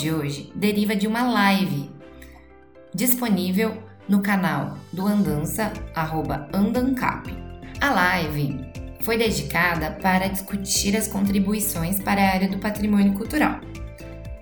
[0.00, 1.90] de hoje deriva de uma live
[2.94, 3.76] disponível
[4.08, 7.32] no canal do Andança, arroba Andancap.
[7.80, 8.60] A live
[9.00, 13.60] foi dedicada para discutir as contribuições para a área do patrimônio cultural.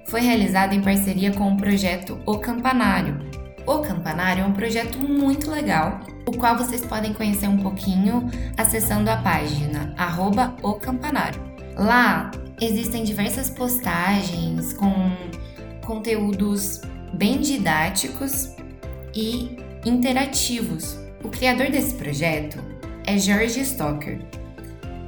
[0.06, 3.18] Foi realizada em parceria com o projeto O Campanário.
[3.66, 9.08] O Campanário é um projeto muito legal, o qual vocês podem conhecer um pouquinho acessando
[9.08, 11.40] a página arroba O Campanário.
[11.76, 15.12] Lá existem diversas postagens com
[15.90, 16.82] conteúdos
[17.14, 18.54] bem didáticos
[19.12, 20.96] e interativos.
[21.24, 22.62] O criador desse projeto
[23.04, 24.20] é George Stocker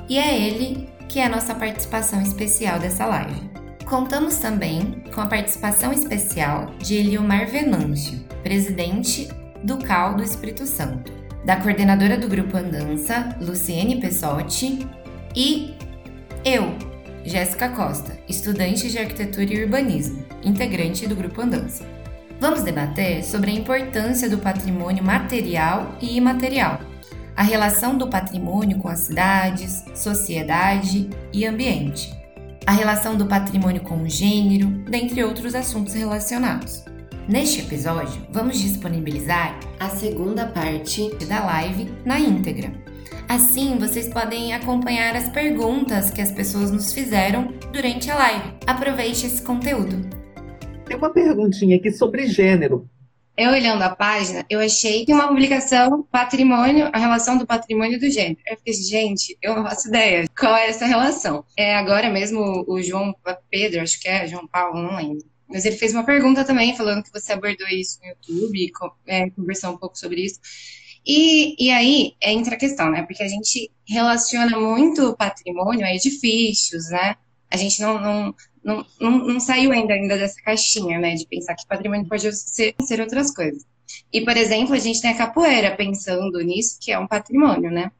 [0.08, 3.48] e é ele que é a nossa participação especial dessa live.
[3.84, 9.28] Contamos também com a participação especial de Eliomar Venâncio, presidente
[9.62, 11.12] do CAL do Espírito Santo,
[11.44, 14.84] da coordenadora do Grupo Andança, Luciene Pessotti,
[15.36, 15.76] e
[16.44, 16.74] eu,
[17.24, 21.86] Jéssica Costa, estudante de Arquitetura e Urbanismo, integrante do Grupo Andança.
[22.40, 26.80] Vamos debater sobre a importância do patrimônio material e imaterial,
[27.36, 32.12] a relação do patrimônio com as cidades, sociedade e ambiente,
[32.66, 36.84] a relação do patrimônio com o gênero, dentre outros assuntos relacionados.
[37.28, 42.81] Neste episódio, vamos disponibilizar a segunda parte da live na íntegra.
[43.32, 48.52] Assim, vocês podem acompanhar as perguntas que as pessoas nos fizeram durante a live.
[48.66, 49.96] Aproveite esse conteúdo.
[50.84, 52.86] Tem uma perguntinha aqui sobre gênero.
[53.34, 58.00] Eu olhando a página, eu achei que uma publicação patrimônio, a relação do patrimônio e
[58.00, 58.36] do gênero.
[58.46, 61.42] Eu fiquei, gente, eu não faço ideia qual é essa relação.
[61.56, 63.14] É agora mesmo o João
[63.50, 65.24] Pedro, acho que é João Paulo, não lembro.
[65.48, 68.70] Mas ele fez uma pergunta também, falando que você abordou isso no YouTube,
[69.06, 70.38] é, conversou um pouco sobre isso.
[71.04, 73.02] E, e aí entra a questão, né?
[73.02, 77.16] Porque a gente relaciona muito patrimônio a edifícios, né?
[77.50, 81.14] A gente não, não, não, não, não saiu ainda, ainda dessa caixinha, né?
[81.14, 83.64] De pensar que patrimônio pode ser, ser outras coisas.
[84.12, 87.90] E, por exemplo, a gente tem a capoeira pensando nisso, que é um patrimônio, né?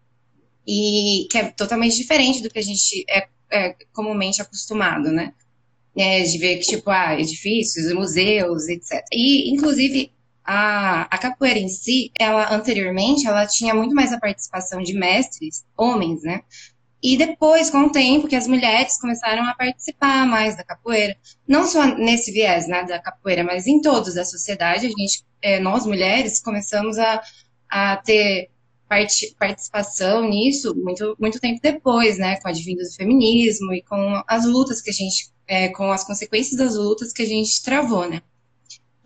[0.66, 5.34] E que é totalmente diferente do que a gente é, é comumente acostumado, né?
[5.96, 9.04] É, de ver que, tipo, ah, edifícios, museus, etc.
[9.12, 10.12] E, inclusive,
[10.44, 15.64] a, a capoeira em si, ela anteriormente, ela tinha muito mais a participação de mestres,
[15.76, 16.42] homens, né?
[17.02, 21.16] E depois, com o tempo, que as mulheres começaram a participar mais da capoeira,
[21.48, 25.58] não só nesse viés né, da capoeira, mas em todos da sociedade, a gente, é,
[25.58, 27.20] nós mulheres, começamos a,
[27.68, 28.50] a ter
[28.88, 34.22] part, participação nisso muito, muito tempo depois, né, com a advinda do feminismo e com
[34.28, 38.08] as lutas que a gente, é, com as consequências das lutas que a gente travou,
[38.08, 38.22] né.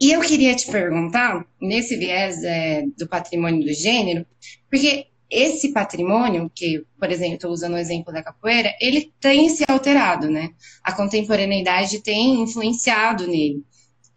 [0.01, 4.27] E eu queria te perguntar, nesse viés é, do patrimônio do gênero,
[4.71, 9.65] porque esse patrimônio, que, por exemplo, estou usando o exemplo da capoeira, ele tem se
[9.67, 10.51] alterado, né?
[10.85, 13.65] A contemporaneidade tem influenciado nele.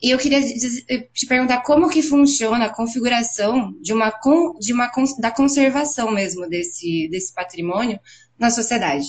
[0.01, 4.13] E eu queria te perguntar como que funciona a configuração de uma,
[4.59, 4.89] de uma
[5.19, 7.99] da conservação mesmo desse, desse patrimônio
[8.37, 9.07] na sociedade.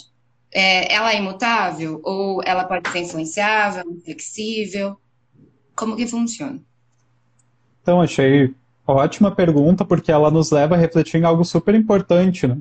[0.52, 4.96] É, ela é imutável ou ela pode ser influenciável, flexível?
[5.80, 6.60] Como que funciona?
[7.82, 8.54] Então, achei
[8.90, 12.58] Ótima pergunta, porque ela nos leva a refletir em algo super importante, né?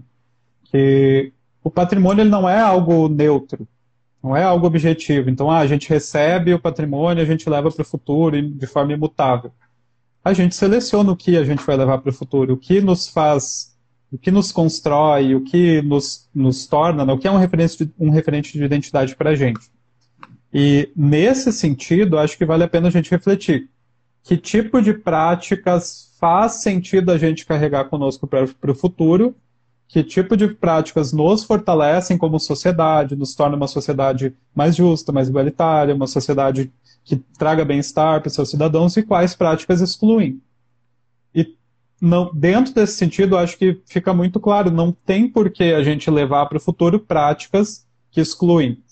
[0.66, 3.68] Que o patrimônio ele não é algo neutro,
[4.22, 5.30] não é algo objetivo.
[5.30, 8.94] Então, ah, a gente recebe o patrimônio, a gente leva para o futuro de forma
[8.94, 9.52] imutável.
[10.24, 13.08] A gente seleciona o que a gente vai levar para o futuro, o que nos
[13.08, 13.76] faz,
[14.12, 17.14] o que nos constrói, o que nos, nos torna, né?
[17.14, 19.62] o que é um referente de, um referente de identidade para a gente.
[20.54, 23.70] E nesse sentido, acho que vale a pena a gente refletir
[24.24, 29.36] que tipo de práticas faz sentido a gente carregar conosco para o futuro,
[29.88, 35.30] que tipo de práticas nos fortalecem como sociedade, nos torna uma sociedade mais justa, mais
[35.30, 36.72] igualitária, uma sociedade
[37.04, 40.40] que traga bem-estar para seus cidadãos e quais práticas excluem.
[41.34, 41.56] E
[42.00, 46.12] não, dentro desse sentido, acho que fica muito claro, não tem por que a gente
[46.12, 48.84] levar para o futuro práticas que excluem.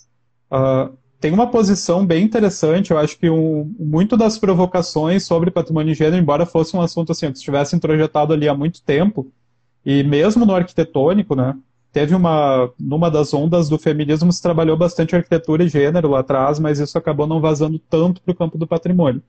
[0.51, 2.91] Uh, tem uma posição bem interessante.
[2.91, 7.11] Eu acho que um, muito das provocações sobre patrimônio de gênero, embora fosse um assunto
[7.11, 9.31] assim, que estivesse introjetado ali há muito tempo,
[9.85, 11.55] e mesmo no arquitetônico, né?
[11.91, 12.69] Teve uma.
[12.79, 16.97] Numa das ondas do feminismo se trabalhou bastante arquitetura e gênero lá atrás, mas isso
[16.97, 19.23] acabou não vazando tanto para o campo do patrimônio.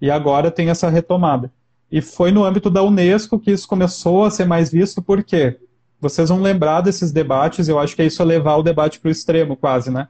[0.00, 1.52] E agora tem essa retomada.
[1.90, 5.58] E foi no âmbito da Unesco que isso começou a ser mais visto, por quê?
[6.00, 9.12] Vocês vão lembrar desses debates, eu acho que isso é levar o debate para o
[9.12, 10.08] extremo, quase, né?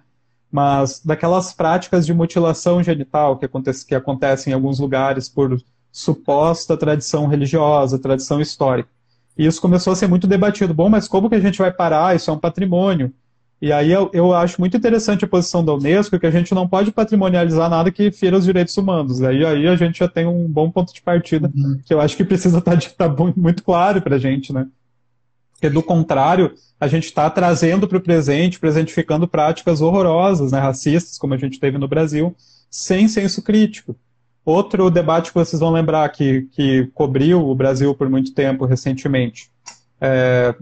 [0.50, 5.60] Mas daquelas práticas de mutilação genital que, acontece, que acontecem em alguns lugares por
[5.90, 8.88] suposta tradição religiosa, tradição histórica.
[9.36, 10.72] E isso começou a ser muito debatido.
[10.72, 12.16] Bom, mas como que a gente vai parar?
[12.16, 13.12] Isso é um patrimônio.
[13.60, 16.68] E aí eu, eu, acho muito interessante a posição da Unesco, que a gente não
[16.68, 19.22] pode patrimonializar nada que fira os direitos humanos.
[19.22, 21.80] Aí, aí a gente já tem um bom ponto de partida, uhum.
[21.84, 24.66] que eu acho que precisa estar, tá, tá muito claro para a gente, né?
[25.56, 31.18] Porque, do contrário, a gente está trazendo para o presente, presentificando práticas horrorosas, né, racistas,
[31.18, 32.36] como a gente teve no Brasil,
[32.70, 33.96] sem senso crítico.
[34.44, 39.50] Outro debate que vocês vão lembrar que, que cobriu o Brasil por muito tempo recentemente.
[40.00, 40.54] É,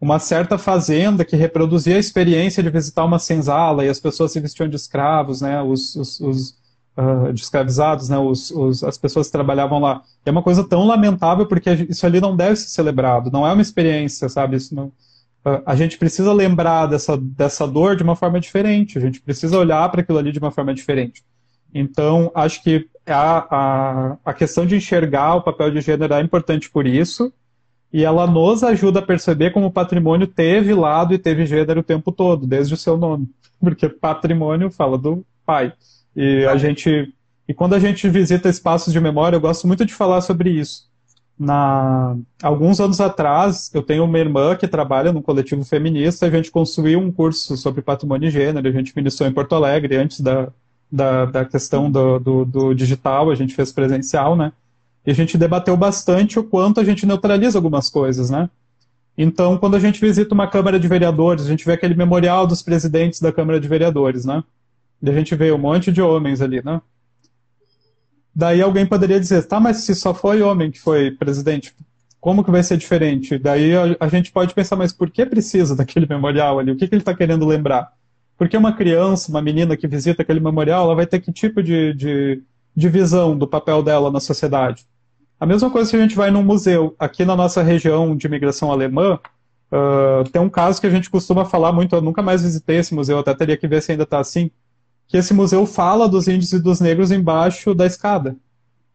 [0.00, 4.40] uma certa fazenda que reproduzia a experiência de visitar uma senzala e as pessoas se
[4.40, 6.54] vestiam de escravos, né, os, os, os
[6.96, 10.02] uh, de escravizados, né, os, os, as pessoas que trabalhavam lá.
[10.24, 13.52] E é uma coisa tão lamentável porque isso ali não deve ser celebrado, não é
[13.52, 14.56] uma experiência, sabe?
[14.56, 19.00] Isso não, uh, a gente precisa lembrar dessa, dessa dor de uma forma diferente, a
[19.00, 21.22] gente precisa olhar para aquilo ali de uma forma diferente.
[21.74, 26.70] Então, acho que a, a, a questão de enxergar o papel de gênero é importante
[26.70, 27.32] por isso,
[27.92, 31.84] e ela nos ajuda a perceber como o patrimônio teve lado e teve gênero o
[31.84, 33.28] tempo todo, desde o seu nome.
[33.60, 35.72] Porque patrimônio fala do pai.
[36.16, 37.12] E a gente.
[37.46, 40.86] E quando a gente visita espaços de memória, eu gosto muito de falar sobre isso.
[41.38, 46.50] Na, alguns anos atrás, eu tenho uma irmã que trabalha num coletivo feminista, a gente
[46.50, 50.48] construiu um curso sobre patrimônio e gênero, a gente ministrou em Porto Alegre, antes da,
[50.90, 54.50] da, da questão do, do, do digital, a gente fez presencial, né?
[55.04, 58.48] E a gente debateu bastante o quanto a gente neutraliza algumas coisas, né?
[59.16, 62.62] Então, quando a gente visita uma Câmara de Vereadores, a gente vê aquele memorial dos
[62.62, 64.42] presidentes da Câmara de Vereadores, né?
[65.02, 66.80] E a gente vê um monte de homens ali, né?
[68.34, 71.74] Daí alguém poderia dizer, tá, mas se só foi homem que foi presidente,
[72.20, 73.38] como que vai ser diferente?
[73.38, 76.70] Daí a, a gente pode pensar, mas por que precisa daquele memorial ali?
[76.72, 77.90] O que, que ele está querendo lembrar?
[78.36, 81.94] Porque uma criança, uma menina que visita aquele memorial, ela vai ter que tipo de,
[81.94, 82.42] de,
[82.74, 84.84] de visão do papel dela na sociedade?
[85.38, 86.94] A mesma coisa se a gente vai num museu.
[86.98, 89.18] Aqui na nossa região de imigração alemã,
[89.70, 92.94] uh, tem um caso que a gente costuma falar muito, eu nunca mais visitei esse
[92.94, 94.50] museu, até teria que ver se ainda está assim,
[95.08, 98.36] que esse museu fala dos índios e dos negros embaixo da escada.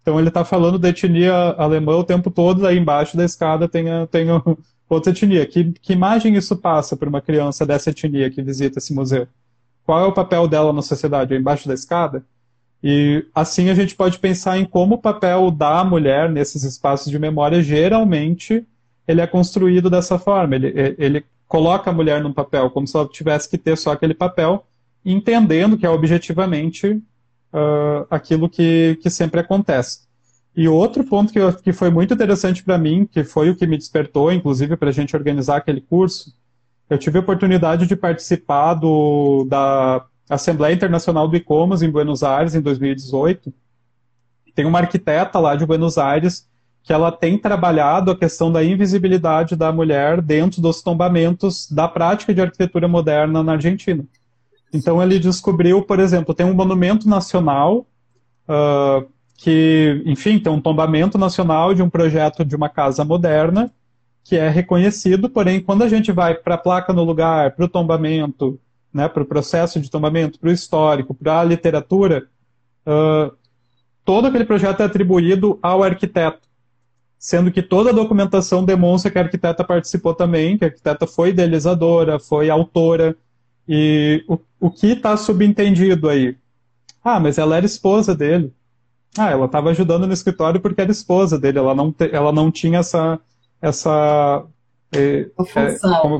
[0.01, 3.89] Então ele está falando da etnia alemã o tempo todo, aí embaixo da escada tem,
[3.89, 4.41] a, tem a
[4.89, 5.45] outra etnia.
[5.45, 9.27] Que, que imagem isso passa para uma criança dessa etnia que visita esse museu?
[9.85, 11.33] Qual é o papel dela na sociedade?
[11.33, 12.23] É embaixo da escada?
[12.83, 17.19] E assim a gente pode pensar em como o papel da mulher nesses espaços de
[17.19, 18.65] memória geralmente
[19.07, 20.55] ele é construído dessa forma.
[20.55, 24.13] Ele, ele coloca a mulher num papel como se ela tivesse que ter só aquele
[24.13, 24.65] papel,
[25.03, 27.01] entendendo que é objetivamente
[27.53, 30.01] uh, aquilo que, que sempre acontece.
[30.55, 33.65] E outro ponto que, eu, que foi muito interessante para mim, que foi o que
[33.65, 36.33] me despertou, inclusive, para a gente organizar aquele curso,
[36.89, 42.53] eu tive a oportunidade de participar do, da Assembleia Internacional do ICOMOS em Buenos Aires
[42.53, 43.53] em 2018.
[44.53, 46.49] Tem uma arquiteta lá de Buenos Aires
[46.83, 52.33] que ela tem trabalhado a questão da invisibilidade da mulher dentro dos tombamentos da prática
[52.33, 54.03] de arquitetura moderna na Argentina.
[54.73, 57.85] Então ele descobriu, por exemplo, tem um monumento nacional
[58.47, 59.07] uh,
[59.37, 63.71] que, enfim, tem um tombamento nacional de um projeto de uma casa moderna
[64.23, 67.67] que é reconhecido, porém, quando a gente vai para a placa no lugar, para o
[67.67, 68.59] tombamento,
[68.93, 72.27] né, para o processo de tombamento, para o histórico, para a literatura,
[72.85, 73.35] uh,
[74.05, 76.47] todo aquele projeto é atribuído ao arquiteto,
[77.17, 81.29] sendo que toda a documentação demonstra que a arquiteta participou também, que a arquiteta foi
[81.29, 83.15] idealizadora, foi autora,
[83.67, 86.37] e o, o que está subentendido aí?
[87.03, 88.53] Ah, mas ela era esposa dele.
[89.17, 92.49] Ah, ela estava ajudando no escritório porque era esposa dele, ela não, te, ela não
[92.49, 93.19] tinha essa,
[93.61, 94.45] essa
[94.91, 96.19] é, função, é, como,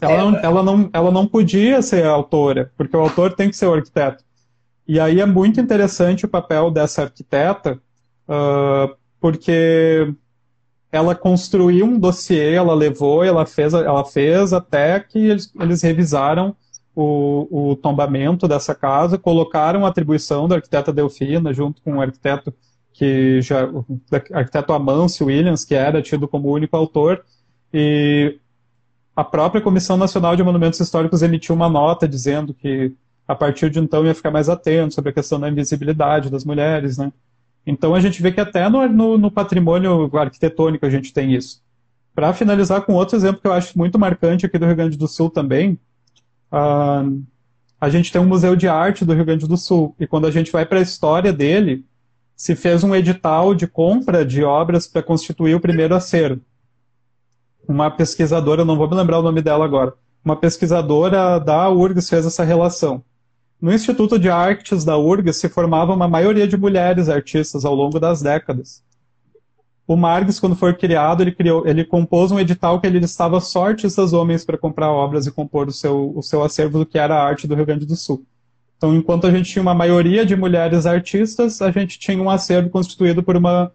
[0.00, 3.66] ela, não, ela, não, ela não podia ser autora, porque o autor tem que ser
[3.66, 4.24] o arquiteto.
[4.86, 7.80] E aí é muito interessante o papel dessa arquiteta,
[8.28, 10.12] uh, porque
[10.92, 16.54] ela construiu um dossiê, ela levou, ela fez, ela fez até que eles, eles revisaram
[16.94, 22.54] o, o, tombamento dessa casa, colocaram a atribuição da arquiteta Delfina junto com o arquiteto
[22.92, 23.84] que já, o
[24.32, 27.24] arquiteto Amâncio Williams, que era tido como único autor,
[27.72, 28.38] e
[29.16, 32.94] a própria Comissão Nacional de Monumentos Históricos emitiu uma nota dizendo que
[33.26, 36.98] a partir de então ia ficar mais atento sobre a questão da invisibilidade das mulheres,
[36.98, 37.12] né?
[37.66, 41.62] Então a gente vê que até no, no, no patrimônio arquitetônico a gente tem isso.
[42.14, 45.08] Para finalizar com outro exemplo que eu acho muito marcante aqui do Rio Grande do
[45.08, 45.78] Sul também,
[47.80, 50.30] a gente tem um museu de arte do Rio Grande do Sul e quando a
[50.30, 51.84] gente vai para a história dele,
[52.36, 56.40] se fez um edital de compra de obras para constituir o primeiro acervo
[57.68, 59.94] uma pesquisadora, não vou me lembrar o nome dela agora,
[60.24, 63.02] uma pesquisadora da URGS fez essa relação.
[63.60, 67.98] No Instituto de Artes da URGS se formava uma maioria de mulheres artistas ao longo
[67.98, 68.82] das décadas.
[69.86, 73.66] O Marx, quando foi criado, ele, criou, ele compôs um edital que ele listava só
[73.66, 77.14] artistas homens para comprar obras e compor o seu, o seu acervo do que era
[77.14, 78.24] a arte do Rio Grande do Sul.
[78.76, 82.70] Então, enquanto a gente tinha uma maioria de mulheres artistas, a gente tinha um acervo
[82.70, 83.70] constituído por uma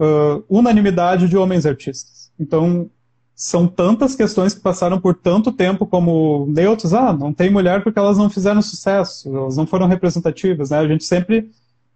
[0.00, 2.30] uh, unanimidade de homens artistas.
[2.38, 2.90] Então,
[3.34, 6.92] são tantas questões que passaram por tanto tempo como neutros.
[6.92, 10.70] Ah, não tem mulher porque elas não fizeram sucesso, elas não foram representativas.
[10.70, 10.78] Né?
[10.78, 11.48] A gente sempre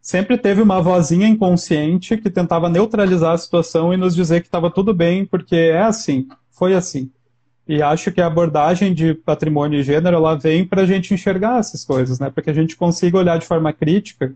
[0.02, 4.68] sempre teve uma vozinha inconsciente que tentava neutralizar a situação e nos dizer que estava
[4.68, 7.08] tudo bem, porque é assim, foi assim.
[7.68, 11.60] E acho que a abordagem de patrimônio e gênero ela vem para a gente enxergar
[11.60, 12.28] essas coisas, né?
[12.28, 14.34] para que a gente consiga olhar de forma crítica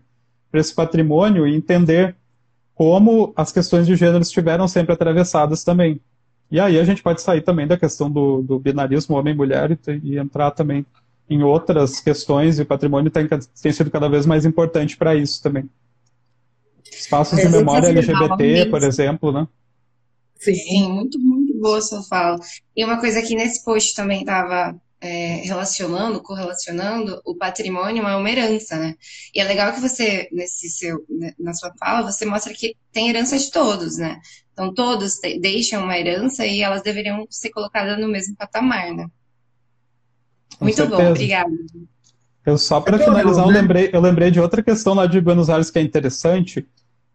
[0.49, 2.15] para esse patrimônio e entender
[2.73, 5.99] como as questões de gênero estiveram sempre atravessadas também.
[6.49, 10.17] E aí a gente pode sair também da questão do, do binarismo homem-mulher e, e
[10.17, 10.85] entrar também
[11.29, 15.41] em outras questões e o patrimônio tem, tem sido cada vez mais importante para isso
[15.41, 15.69] também.
[16.89, 19.47] Espaços de memória LGBT, por exemplo, né?
[20.39, 22.39] Sim, muito, muito boa sua fala.
[22.75, 28.29] E uma coisa que nesse post também estava é, relacionando, correlacionando, o patrimônio é uma
[28.29, 28.95] herança, né?
[29.33, 33.09] E é legal que você, nesse seu, né, na sua fala, você mostra que tem
[33.09, 34.19] herança de todos, né?
[34.53, 39.07] Então todos deixam uma herança e elas deveriam ser colocadas no mesmo patamar, né?
[40.59, 41.01] Muito certeza.
[41.01, 41.51] bom, obrigada.
[42.45, 43.61] Eu só para finalizar, eu, né?
[43.61, 46.65] lembrei, eu lembrei de outra questão lá de Buenos Aires que é interessante,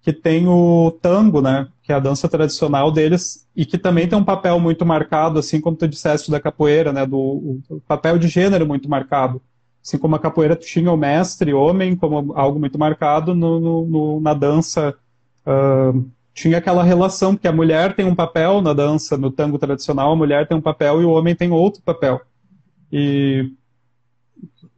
[0.03, 4.19] que tem o tango, né, que é a dança tradicional deles, e que também tem
[4.19, 8.29] um papel muito marcado, assim como tu disseste da capoeira, né, do o papel de
[8.29, 9.41] gênero muito marcado.
[9.83, 14.21] Assim como a capoeira tinha o mestre homem como algo muito marcado, no, no, no
[14.21, 14.95] na dança
[15.47, 20.13] uh, tinha aquela relação, porque a mulher tem um papel na dança, no tango tradicional,
[20.13, 22.21] a mulher tem um papel e o homem tem outro papel.
[22.93, 23.51] E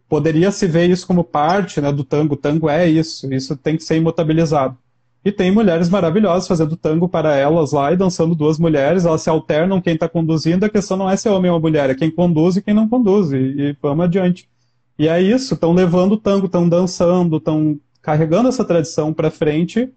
[0.09, 2.35] poderia se ver isso como parte né, do tango.
[2.35, 4.78] O tango é isso, isso tem que ser imutabilizado.
[5.25, 9.30] E tem mulheres maravilhosas fazendo tango para elas lá e dançando duas mulheres, elas se
[9.30, 12.11] alternam quem está conduzindo, a questão não é se é homem ou mulher, é quem
[12.11, 14.47] conduz e quem não conduz, e, e vamos adiante.
[14.99, 19.90] E é isso, estão levando o tango, estão dançando, estão carregando essa tradição para frente,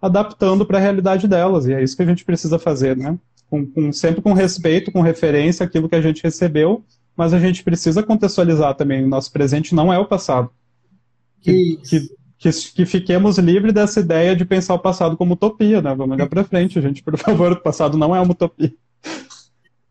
[0.00, 3.18] adaptando para a realidade delas, e é isso que a gente precisa fazer, né?
[3.50, 6.84] Com, com, sempre com respeito, com referência àquilo que a gente recebeu,
[7.18, 9.04] mas a gente precisa contextualizar também.
[9.04, 10.50] O nosso presente não é o passado.
[11.40, 12.08] Que, que,
[12.38, 15.92] que, que, fiquemos livres dessa ideia de pensar o passado como utopia, né?
[15.96, 17.52] Vamos olhar para frente, gente, por favor.
[17.52, 18.72] O passado não é uma utopia.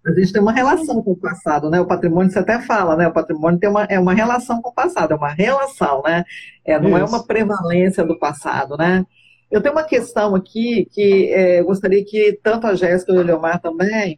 [0.06, 1.82] A gente tem uma relação com o passado, né?
[1.82, 3.10] O patrimônio, você até fala, né?
[3.10, 6.24] O patrimônio tem uma, é uma relação com o passado, é uma relação, né?
[6.64, 7.14] É, não é Isso.
[7.14, 9.06] é uma prevalência do passado, né?
[9.52, 13.22] Eu tenho uma questão aqui que é, eu gostaria que tanto a Jéssica e o
[13.22, 14.18] Leomar também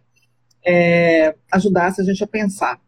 [0.64, 2.80] é, ajudassem a gente a pensar.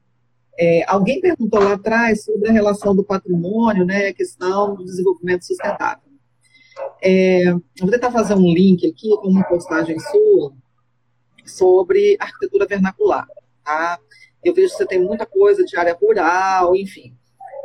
[0.59, 5.45] É, alguém perguntou lá atrás sobre a relação do patrimônio, né, a questão do desenvolvimento
[5.45, 6.11] sustentável.
[7.01, 10.53] É, vou tentar fazer um link aqui com uma postagem sua
[11.45, 13.27] sobre arquitetura vernacular.
[13.63, 13.99] Tá?
[14.43, 17.15] Eu vejo que você tem muita coisa de área rural, enfim.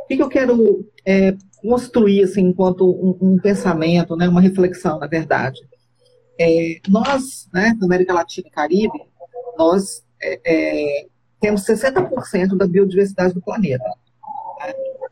[0.03, 4.99] O que, que eu quero é, construir assim, enquanto um, um, pensamento, né, uma reflexão,
[4.99, 5.59] na verdade?
[6.39, 8.99] É, nós, né, na América Latina e Caribe,
[9.57, 11.07] nós é, é
[11.39, 13.85] temos 60% da biodiversidade do planeta.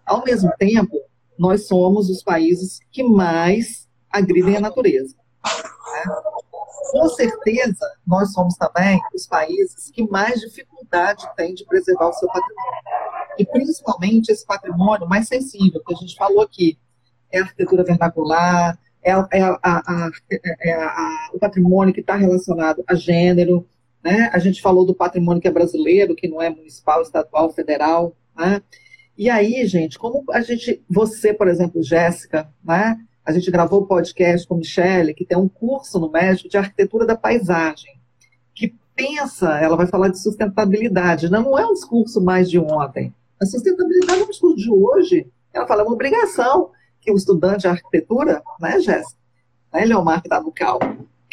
[0.06, 1.00] Ao mesmo tempo,
[1.38, 5.16] nós somos os países que mais agridem a natureza.
[5.16, 6.16] Né?
[6.92, 12.28] Com certeza, nós somos também os países que mais dificuldade têm de preservar o seu
[12.28, 12.86] patrimônio.
[13.38, 16.78] E principalmente esse patrimônio mais sensível, que a gente falou aqui,
[17.32, 20.12] é a arquitetura vernacular, é, é, a, a, a,
[20.64, 20.78] é
[21.34, 23.68] o patrimônio que está relacionado a gênero,
[24.06, 24.30] né?
[24.32, 28.16] A gente falou do patrimônio que é brasileiro, que não é municipal, estadual, federal.
[28.38, 28.62] Né?
[29.18, 33.00] E aí, gente, como a gente, você, por exemplo, Jéssica, né?
[33.26, 37.04] a gente gravou o podcast com Michele, que tem um curso no México de arquitetura
[37.04, 38.00] da paisagem,
[38.54, 41.32] que pensa, ela vai falar de sustentabilidade.
[41.32, 43.12] Não, não é um discurso mais de ontem.
[43.42, 45.28] A sustentabilidade é um discurso de hoje.
[45.52, 46.70] Ela fala, é uma obrigação
[47.02, 49.20] que o estudante de arquitetura, né, Jéssica?
[49.74, 50.78] Né, Leomar, que está no cal,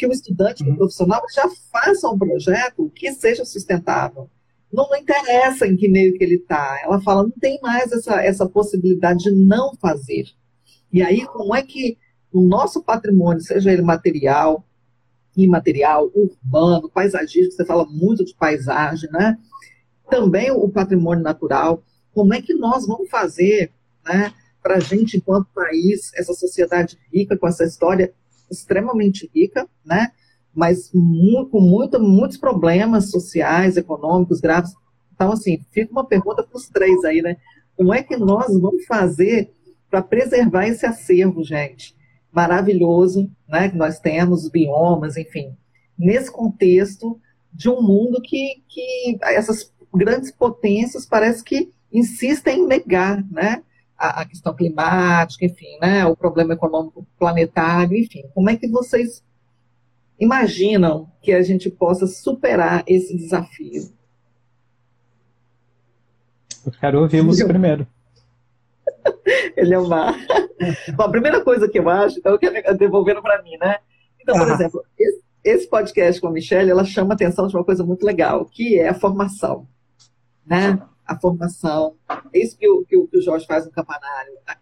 [0.03, 0.73] que o estudante, uhum.
[0.73, 4.29] o profissional, já faça um projeto que seja sustentável.
[4.71, 6.79] Não, não interessa em que meio que ele está.
[6.83, 10.25] Ela fala, não tem mais essa, essa possibilidade de não fazer.
[10.91, 11.97] E aí, como é que
[12.33, 14.67] o nosso patrimônio, seja ele material,
[15.37, 19.37] imaterial, urbano, paisagístico, você fala muito de paisagem, né?
[20.09, 21.81] Também o patrimônio natural,
[22.13, 23.71] como é que nós vamos fazer,
[24.05, 28.13] né, para a gente, enquanto país, essa sociedade rica, com essa história
[28.53, 30.11] extremamente rica, né?
[30.53, 34.71] mas com muito, muitos problemas sociais, econômicos graves.
[35.13, 37.37] Então, assim, fica uma pergunta para os três aí, né?
[37.75, 39.51] Como é que nós vamos fazer
[39.89, 41.95] para preservar esse acervo, gente?
[42.33, 45.55] maravilhoso, né, que nós temos, os biomas, enfim,
[45.97, 47.19] nesse contexto
[47.53, 53.61] de um mundo que, que essas grandes potências parece que insistem em negar, né,
[54.03, 59.23] a, a questão climática, enfim, né, o problema econômico planetário, enfim, como é que vocês
[60.19, 63.91] imaginam que a gente possa superar esse desafio?
[66.65, 67.87] Eu quero ouvi-los primeiro.
[69.55, 70.13] Ele é uma.
[70.95, 73.77] Bom, a primeira coisa que eu acho, então, que é devolvendo para mim, né?
[74.21, 74.53] Então, por ah.
[74.53, 78.05] exemplo, esse, esse, podcast com a Michelle, ela chama a atenção de uma coisa muito
[78.05, 79.67] legal, que é a formação,
[80.45, 80.81] né?
[81.05, 81.95] A formação,
[82.33, 84.55] é isso que o, que o, que o Jorge faz no campanário, a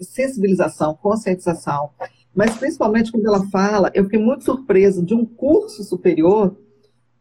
[0.00, 1.90] sensibilização, conscientização,
[2.34, 6.56] mas principalmente quando ela fala, eu fiquei muito surpresa de um curso superior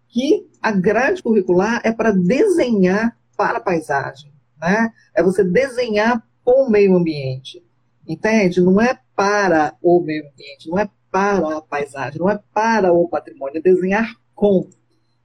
[0.07, 4.91] que a grade curricular é para desenhar para a paisagem, né?
[5.15, 7.63] É você desenhar com o meio ambiente,
[8.07, 8.61] entende?
[8.61, 13.07] Não é para o meio ambiente, não é para a paisagem, não é para o
[13.07, 14.67] patrimônio, é desenhar com.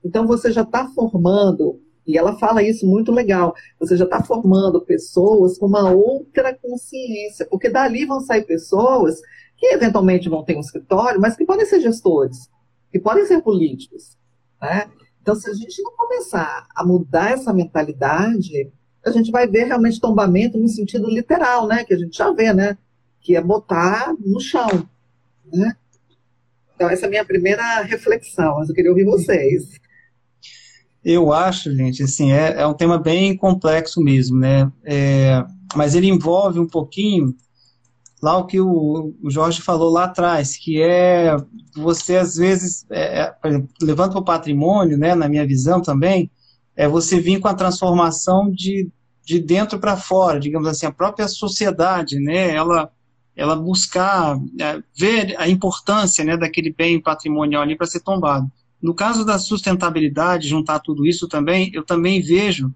[0.05, 4.81] Então você já está formando, e ela fala isso muito legal, você já está formando
[4.81, 9.21] pessoas com uma outra consciência, porque dali vão sair pessoas
[9.57, 12.51] que eventualmente vão ter um escritório, mas que podem ser gestores,
[12.93, 14.17] que podem ser políticos,
[14.61, 14.91] né?
[15.23, 18.71] Então, se a gente não começar a mudar essa mentalidade,
[19.05, 21.83] a gente vai ver realmente tombamento no sentido literal, né?
[21.83, 22.77] Que a gente já vê, né?
[23.21, 24.87] Que é botar no chão,
[25.51, 25.75] né?
[26.75, 29.81] Então, essa é a minha primeira reflexão, mas eu queria ouvir vocês.
[31.05, 34.71] Eu acho, gente, assim, é, é um tema bem complexo mesmo, né?
[34.85, 35.45] É,
[35.75, 37.35] mas ele envolve um pouquinho
[38.25, 41.37] lá o que o, o Jorge falou lá atrás, que é
[41.77, 43.35] você às vezes, é, é
[43.83, 46.31] levando para o patrimônio, né, na minha visão também,
[46.75, 48.89] é você vir com a transformação de,
[49.23, 52.91] de dentro para fora, digamos assim, a própria sociedade, né, ela,
[53.37, 58.51] ela buscar é, ver a importância né, daquele bem patrimonial ali para ser tombado.
[58.85, 62.71] No caso da sustentabilidade, juntar tudo isso também, eu também vejo,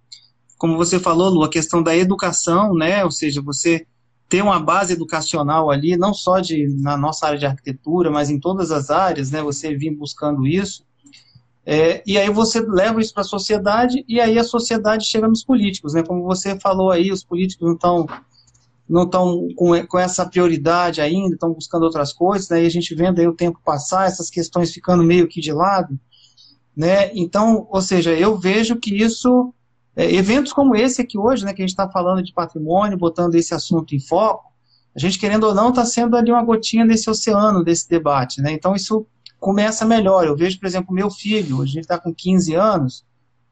[0.56, 3.86] como você falou, Lu, a questão da educação, né, ou seja, você
[4.26, 8.40] ter uma base educacional ali, não só de, na nossa área de arquitetura, mas em
[8.40, 10.82] todas as áreas, né, você vir buscando isso,
[11.66, 15.44] é, e aí você leva isso para a sociedade, e aí a sociedade chega nos
[15.44, 18.06] políticos, né, como você falou aí, os políticos não estão
[18.88, 22.94] não estão com, com essa prioridade ainda, estão buscando outras coisas, né, e a gente
[22.94, 26.00] vendo aí o tempo passar, essas questões ficando meio que de lado,
[26.78, 29.52] né, então, ou seja, eu vejo que isso
[29.96, 33.34] é, eventos como esse aqui hoje, né, que a gente está falando de patrimônio, botando
[33.34, 34.52] esse assunto em foco,
[34.94, 38.40] a gente, querendo ou não, está sendo ali uma gotinha nesse oceano, desse debate.
[38.40, 38.52] Né?
[38.52, 39.04] Então, isso
[39.40, 40.24] começa melhor.
[40.24, 43.04] Eu vejo, por exemplo, meu filho, hoje ele está com 15 anos,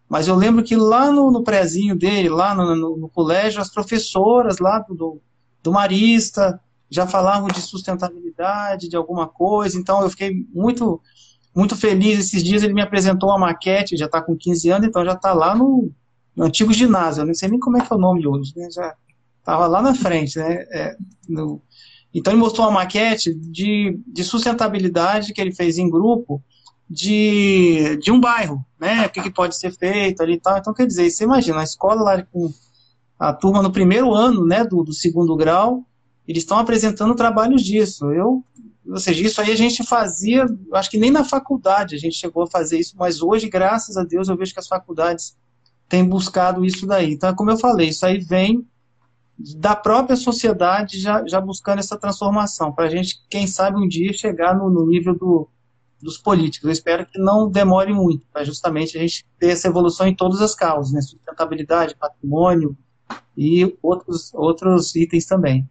[0.08, 3.72] mas eu lembro que lá no, no prézinho dele, lá no, no, no, colégio, as
[3.72, 5.20] professoras lá do,
[5.60, 11.00] do Marista já falavam de sustentabilidade, de alguma coisa, então eu fiquei muito
[11.56, 12.18] muito feliz.
[12.18, 15.32] Esses dias ele me apresentou uma maquete, já está com 15 anos, então já está
[15.32, 15.90] lá no,
[16.36, 18.68] no antigo ginásio, eu não sei nem como é que é o nome hoje, né?
[18.70, 18.94] já
[19.38, 20.66] estava lá na frente, né?
[20.70, 20.96] É,
[21.28, 21.62] no,
[22.12, 26.42] então ele mostrou uma maquete de, de sustentabilidade que ele fez em grupo
[26.88, 29.06] de, de um bairro, né?
[29.06, 30.58] O que, que pode ser feito ali e tal.
[30.58, 32.52] Então, quer dizer, você imagina, a escola lá com
[33.18, 35.84] a turma no primeiro ano, né, do, do segundo grau,
[36.28, 38.12] eles estão apresentando trabalhos disso.
[38.12, 38.44] Eu,
[38.88, 42.44] ou seja, isso aí a gente fazia, acho que nem na faculdade a gente chegou
[42.44, 45.37] a fazer isso, mas hoje, graças a Deus, eu vejo que as faculdades
[45.88, 47.12] tem buscado isso daí.
[47.12, 48.66] Então, como eu falei, isso aí vem
[49.57, 54.12] da própria sociedade já, já buscando essa transformação, para a gente, quem sabe, um dia
[54.12, 55.49] chegar no, no nível do,
[56.01, 56.66] dos políticos.
[56.66, 60.40] Eu espero que não demore muito, para justamente a gente ter essa evolução em todas
[60.40, 61.01] as causas, né?
[61.01, 62.77] sustentabilidade, patrimônio
[63.37, 65.68] e outros, outros itens também.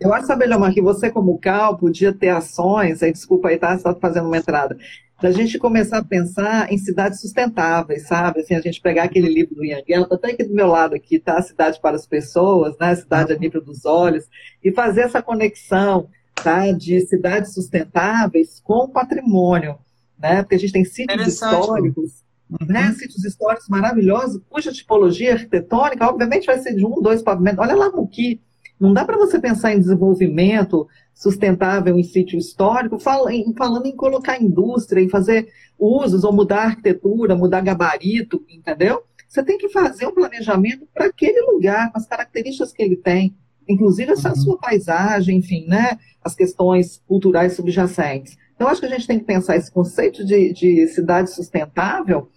[0.00, 3.68] Eu acho, sabe, Leomar, que você, como CAL, podia ter ações, aí, desculpa aí, tá,
[3.68, 4.76] você está fazendo uma entrada,
[5.20, 8.40] da gente começar a pensar em cidades sustentáveis, sabe?
[8.40, 10.94] Assim, a gente pegar aquele livro do Ian Gell, tá até aqui do meu lado
[10.94, 11.36] aqui, tá?
[11.36, 12.92] A Cidade para as Pessoas, né?
[12.92, 14.24] A Cidade a nível dos olhos,
[14.64, 16.72] e fazer essa conexão, tá?
[16.72, 19.76] De cidades sustentáveis com patrimônio,
[20.18, 20.42] né?
[20.42, 22.66] Porque a gente tem sítios históricos, uhum.
[22.66, 22.90] né?
[22.94, 27.58] Sítios históricos maravilhosos, cuja tipologia arquitetônica, obviamente, vai ser de um, dois pavimentos.
[27.58, 28.40] Olha lá, Muki,
[28.80, 35.02] não dá para você pensar em desenvolvimento sustentável em sítio histórico, falando em colocar indústria,
[35.02, 39.02] em fazer usos ou mudar arquitetura, mudar gabarito, entendeu?
[39.28, 43.36] Você tem que fazer um planejamento para aquele lugar, com as características que ele tem,
[43.68, 44.36] inclusive essa uhum.
[44.36, 45.98] sua paisagem, enfim, né?
[46.24, 48.36] As questões culturais subjacentes.
[48.54, 52.28] Então, acho que a gente tem que pensar esse conceito de, de cidade sustentável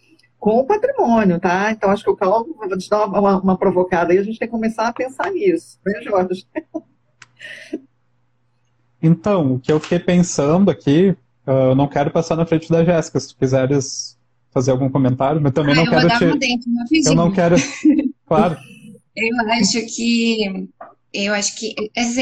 [0.44, 1.72] com o patrimônio, tá?
[1.72, 4.46] Então, acho que o Calão vai te dar uma, uma, provocada aí, a gente tem
[4.46, 6.46] que começar a pensar nisso, né, Jorge?
[9.06, 11.10] Então, o que eu fiquei pensando aqui,
[11.46, 14.18] uh, eu não quero passar na frente da Jéssica, se tu quiseres
[14.50, 16.38] fazer algum comentário, mas também ah, não quero te...
[16.38, 16.70] Dentro,
[17.06, 17.56] eu não quero.
[18.26, 18.58] Claro.
[19.14, 20.70] eu acho que
[21.14, 21.76] eu acho que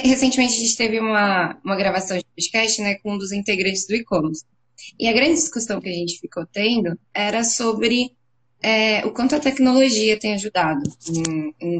[0.03, 3.93] recentemente a gente teve uma, uma gravação de podcast né, com um dos integrantes do
[3.93, 4.43] e-commerce.
[4.99, 8.15] E a grande discussão que a gente ficou tendo era sobre
[8.63, 10.81] é, o quanto a tecnologia tem ajudado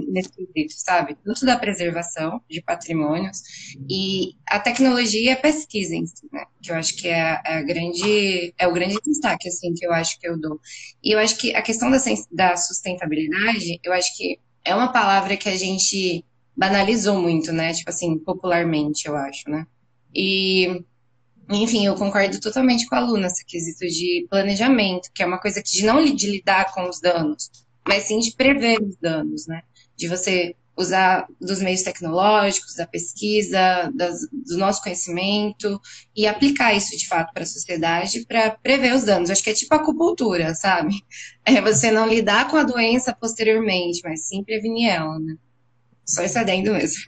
[0.10, 1.16] nesse quesito, sabe?
[1.24, 3.44] Tanto da preservação de patrimônios
[3.88, 6.44] e a tecnologia e a pesquisa em si, né?
[6.62, 9.94] Que eu acho que é, é a grande, é o grande destaque, assim, que eu
[9.94, 10.60] acho que eu dou.
[11.04, 11.98] E eu acho que a questão da,
[12.32, 16.26] da sustentabilidade, eu acho que é uma palavra que a gente
[16.58, 17.74] banalizou muito, né?
[17.74, 19.68] Tipo assim, popularmente, eu acho, né?
[20.14, 20.84] E
[21.50, 25.62] enfim, eu concordo totalmente com a Luna nesse quesito de planejamento, que é uma coisa
[25.62, 27.50] que de não de lidar com os danos,
[27.88, 29.62] mas sim de prever os danos, né?
[29.98, 35.80] De você usar dos meios tecnológicos, da pesquisa, das, do nosso conhecimento
[36.16, 39.30] e aplicar isso de fato para a sociedade para prever os danos.
[39.30, 40.96] Acho que é tipo acupuntura, sabe?
[41.44, 45.36] É você não lidar com a doença posteriormente, mas sim prevenir ela, né?
[46.06, 47.02] Só isso adendo mesmo.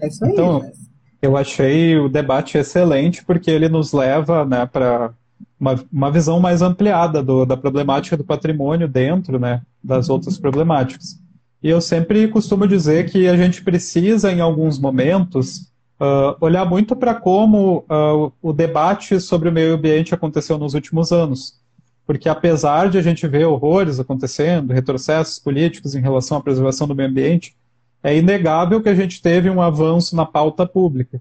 [0.00, 0.32] É isso aí.
[0.32, 0.72] Então, né?
[1.20, 5.12] Eu achei o debate excelente porque ele nos leva né, para
[5.58, 11.18] uma, uma visão mais ampliada do, da problemática do patrimônio dentro né, das outras problemáticas.
[11.62, 16.94] E eu sempre costumo dizer que a gente precisa, em alguns momentos, uh, olhar muito
[16.94, 21.58] para como uh, o debate sobre o meio ambiente aconteceu nos últimos anos.
[22.06, 26.94] Porque apesar de a gente ver horrores acontecendo, retrocessos políticos em relação à preservação do
[26.94, 27.56] meio ambiente,
[28.06, 31.20] é inegável que a gente teve um avanço na pauta pública.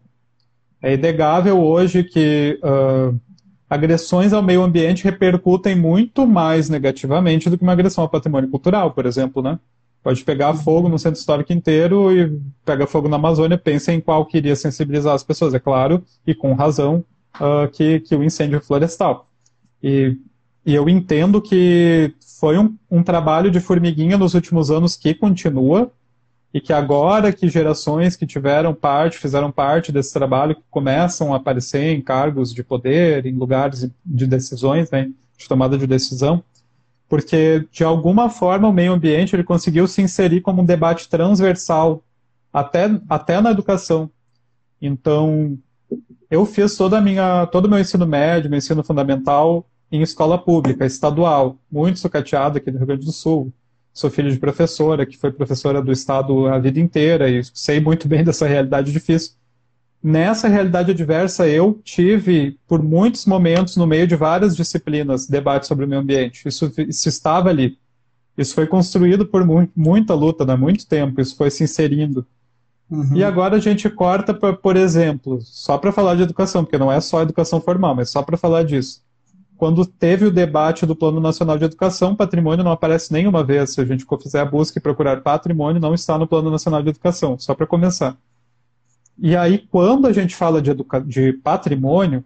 [0.80, 3.20] É inegável hoje que uh,
[3.68, 8.92] agressões ao meio ambiente repercutem muito mais negativamente do que uma agressão ao patrimônio cultural,
[8.92, 9.60] por exemplo, né?
[10.04, 14.24] Pode pegar fogo no centro histórico inteiro e pega fogo na Amazônia, pensa em qual
[14.24, 17.04] queria sensibilizar as pessoas, é claro, e com razão,
[17.38, 19.28] uh, que, que o incêndio florestal.
[19.82, 20.16] E,
[20.64, 25.92] e eu entendo que foi um, um trabalho de formiguinha nos últimos anos que continua,
[26.56, 31.94] e que agora que gerações que tiveram parte, fizeram parte desse trabalho, começam a aparecer
[31.94, 36.42] em cargos de poder, em lugares de decisões, né, de tomada de decisão,
[37.10, 42.02] porque de alguma forma o meio ambiente ele conseguiu se inserir como um debate transversal
[42.54, 44.10] até, até na educação.
[44.82, 45.58] Então,
[46.32, 50.38] eu fiz toda a minha, todo o meu ensino médio, meu ensino fundamental em escola
[50.38, 53.52] pública, estadual, muito sucateado aqui no Rio Grande do Sul
[53.96, 58.10] sou filho de professora, que foi professora do Estado a vida inteira e sei muito
[58.10, 59.32] bem dessa realidade difícil.
[60.04, 65.86] Nessa realidade adversa, eu tive, por muitos momentos, no meio de várias disciplinas, debate sobre
[65.86, 66.48] o meio ambiente.
[66.48, 67.80] Isso, isso estava ali.
[68.38, 70.56] Isso foi construído por mu muita luta, há né?
[70.58, 72.28] muito tempo, isso foi se inserindo.
[72.92, 73.16] Uhum.
[73.16, 76.92] E agora a gente corta, pra, por exemplo, só para falar de educação, porque não
[76.92, 79.05] é só educação formal, mas só para falar disso
[79.58, 83.72] quando teve o debate do Plano Nacional de Educação, patrimônio não aparece nenhuma vez.
[83.72, 86.90] Se a gente fizer a busca e procurar patrimônio, não está no Plano Nacional de
[86.90, 88.18] Educação, só para começar.
[89.18, 90.72] E aí, quando a gente fala de,
[91.06, 92.24] de patrimônio,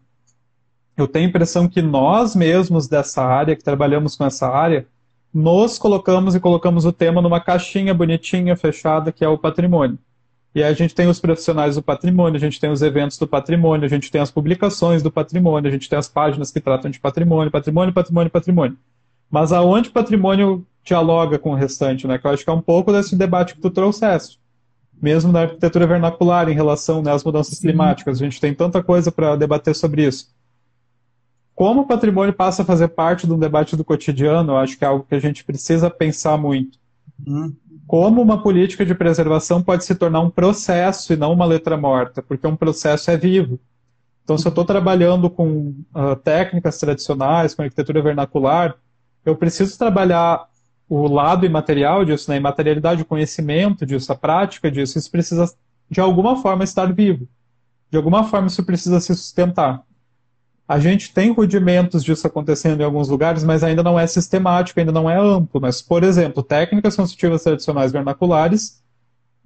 [0.97, 4.87] eu tenho a impressão que nós mesmos dessa área, que trabalhamos com essa área,
[5.33, 9.99] nos colocamos e colocamos o tema numa caixinha bonitinha, fechada, que é o patrimônio.
[10.53, 13.27] E aí a gente tem os profissionais do patrimônio, a gente tem os eventos do
[13.27, 16.89] patrimônio, a gente tem as publicações do patrimônio, a gente tem as páginas que tratam
[16.89, 18.77] de patrimônio, patrimônio, patrimônio, patrimônio.
[19.29, 22.17] Mas aonde o patrimônio dialoga com o restante, né?
[22.17, 24.39] Que eu acho que é um pouco desse debate que tu trouxeste.
[25.01, 27.67] Mesmo na arquitetura vernacular, em relação né, às mudanças Sim.
[27.67, 28.19] climáticas.
[28.19, 30.33] A gente tem tanta coisa para debater sobre isso.
[31.55, 34.83] Como o patrimônio passa a fazer parte de um debate do cotidiano, eu acho que
[34.83, 36.78] é algo que a gente precisa pensar muito.
[37.87, 42.21] Como uma política de preservação pode se tornar um processo e não uma letra morta,
[42.21, 43.59] porque um processo é vivo.
[44.23, 48.75] Então, se eu estou trabalhando com uh, técnicas tradicionais, com arquitetura vernacular,
[49.25, 50.47] eu preciso trabalhar
[50.87, 55.51] o lado imaterial disso, né, a imaterialidade, o conhecimento disso, a prática disso, isso precisa,
[55.89, 57.27] de alguma forma, estar vivo.
[57.89, 59.83] De alguma forma, isso precisa se sustentar.
[60.69, 64.91] A gente tem rudimentos disso acontecendo em alguns lugares, mas ainda não é sistemático, ainda
[64.91, 65.59] não é amplo.
[65.59, 68.79] Mas, por exemplo, técnicas construtivas tradicionais vernaculares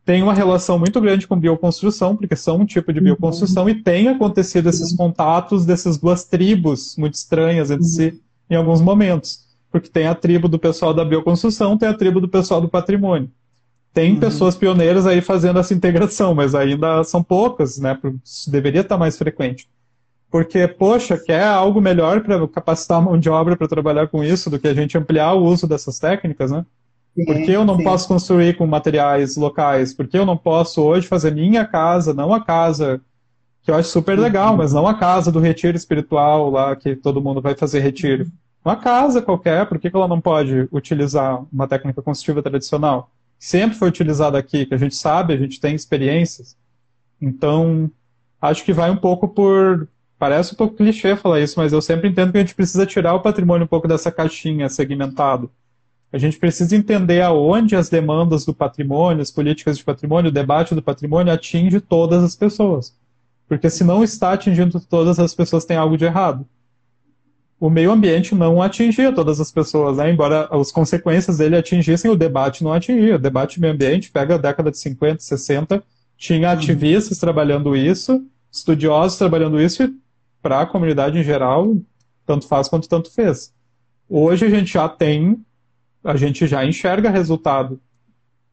[0.04, 3.06] têm uma relação muito grande com bioconstrução, porque são um tipo de uhum.
[3.06, 3.70] bioconstrução, uhum.
[3.70, 7.90] e tem acontecido esses contatos dessas duas tribos muito estranhas entre uhum.
[7.90, 9.48] si em alguns momentos.
[9.72, 13.32] Porque tem a tribo do pessoal da bioconstrução, tem a tribo do pessoal do patrimônio.
[13.94, 14.20] Tem uhum.
[14.20, 17.98] pessoas pioneiras aí fazendo essa integração, mas ainda são poucas, né?
[18.26, 19.70] Isso deveria estar mais frequente.
[20.34, 24.50] Porque, poxa, quer algo melhor para capacitar a mão de obra para trabalhar com isso
[24.50, 26.65] do que a gente ampliar o uso dessas técnicas, né?
[27.15, 27.84] Sim, Por que eu não sim.
[27.84, 29.93] posso construir com materiais locais?
[29.93, 33.00] Por que eu não posso hoje fazer minha casa, não a casa
[33.62, 37.22] que eu acho super legal, mas não a casa do retiro espiritual lá que todo
[37.22, 38.26] mundo vai fazer retiro.
[38.65, 43.12] Uma casa qualquer, por que, que ela não pode utilizar uma técnica construtiva tradicional?
[43.38, 46.58] Sempre foi utilizada aqui, que a gente sabe, a gente tem experiências.
[47.22, 47.91] Então,
[48.41, 49.88] acho que vai um pouco por.
[50.24, 53.14] Parece um pouco clichê falar isso, mas eu sempre entendo que a gente precisa tirar
[53.14, 55.52] o patrimônio um pouco dessa caixinha segmentado.
[56.14, 60.74] A gente precisa entender aonde as demandas do patrimônio, as políticas de patrimônio, o debate
[60.74, 62.96] do patrimônio atinge todas as pessoas.
[63.50, 66.48] Porque se não está atingindo todas as pessoas, tem algo de errado
[67.60, 70.10] o meio ambiente não atingia todas as pessoas, né?
[70.12, 73.16] embora as consequências dele atingissem, o debate não atingia.
[73.16, 75.84] O debate meio ambiente pega a década de 50, 60,
[76.18, 76.54] tinha uhum.
[76.54, 80.03] ativistas trabalhando isso, estudiosos trabalhando isso, e
[80.44, 81.78] para a comunidade em geral,
[82.26, 83.54] tanto faz quanto tanto fez.
[84.10, 85.44] Hoje a gente já tem,
[86.04, 87.80] a gente já enxerga resultado.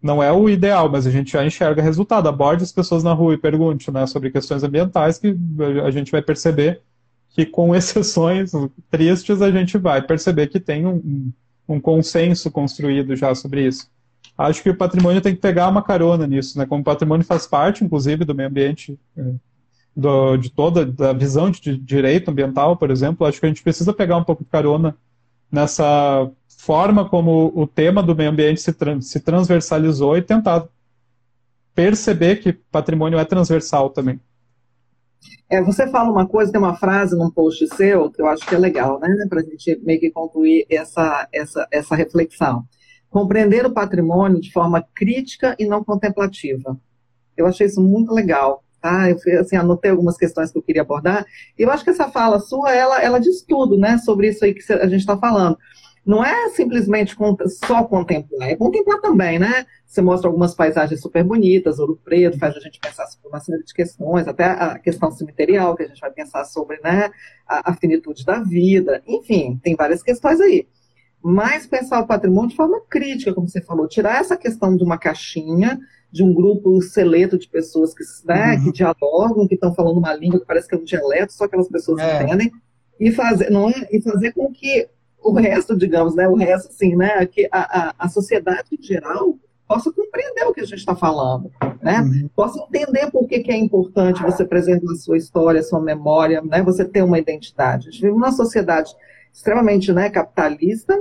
[0.01, 2.29] Não é o ideal, mas a gente já enxerga resultado.
[2.29, 5.37] Aborde as pessoas na rua e pergunte né, sobre questões ambientais que
[5.85, 6.81] a gente vai perceber
[7.29, 8.53] que com exceções
[8.89, 11.33] tristes a gente vai perceber que tem um,
[11.69, 13.91] um consenso construído já sobre isso.
[14.39, 16.65] Acho que o patrimônio tem que pegar uma carona nisso, né?
[16.65, 19.35] Como o patrimônio faz parte, inclusive, do meio ambiente, é,
[19.97, 23.93] do, de toda da visão de direito ambiental, por exemplo, acho que a gente precisa
[23.93, 24.97] pegar um pouco de carona
[25.51, 30.69] nessa forma como o tema do meio ambiente se, se transversalizou e tentar
[31.75, 34.21] perceber que patrimônio é transversal também.
[35.49, 38.55] É, você fala uma coisa, tem uma frase num post seu que eu acho que
[38.55, 39.09] é legal, né?
[39.29, 42.65] Para a gente meio que concluir essa, essa, essa reflexão.
[43.11, 46.79] Compreender o patrimônio de forma crítica e não contemplativa.
[47.37, 48.63] Eu achei isso muito legal.
[48.81, 49.11] Tá?
[49.11, 51.27] Eu assim, anotei algumas questões que eu queria abordar.
[51.59, 54.55] E eu acho que essa fala sua, ela, ela diz tudo né, sobre isso aí
[54.55, 55.59] que a gente está falando
[56.05, 57.15] não é simplesmente
[57.47, 59.67] só contemplar, é contemplar também, né?
[59.87, 63.63] Você mostra algumas paisagens super bonitas, Ouro Preto, faz a gente pensar sobre uma série
[63.63, 67.11] de questões, até a questão cemiterial, que a gente vai pensar sobre né,
[67.47, 70.67] a, a finitude da vida, enfim, tem várias questões aí.
[71.23, 74.97] Mas pensar o patrimônio de forma crítica, como você falou, tirar essa questão de uma
[74.97, 75.79] caixinha,
[76.11, 78.65] de um grupo seleto de pessoas que, né, uhum.
[78.65, 81.69] que dialogam, que estão falando uma língua que parece que é um dialeto, só aquelas
[81.69, 82.23] pessoas é.
[82.23, 82.51] entendem,
[82.99, 84.89] e fazer, não é, e fazer com que
[85.23, 89.39] o resto, digamos, né, o resto, assim, né, que a, a, a sociedade em geral
[89.71, 91.49] possa compreender o que a gente está falando,
[91.81, 92.01] né?
[92.01, 92.29] Uhum.
[92.35, 96.43] Possa entender por que, que é importante você preservar a sua história, a sua memória,
[96.43, 96.61] né?
[96.65, 97.89] Você ter uma identidade.
[97.89, 98.93] A gente vive numa sociedade
[99.33, 101.01] extremamente né, capitalista,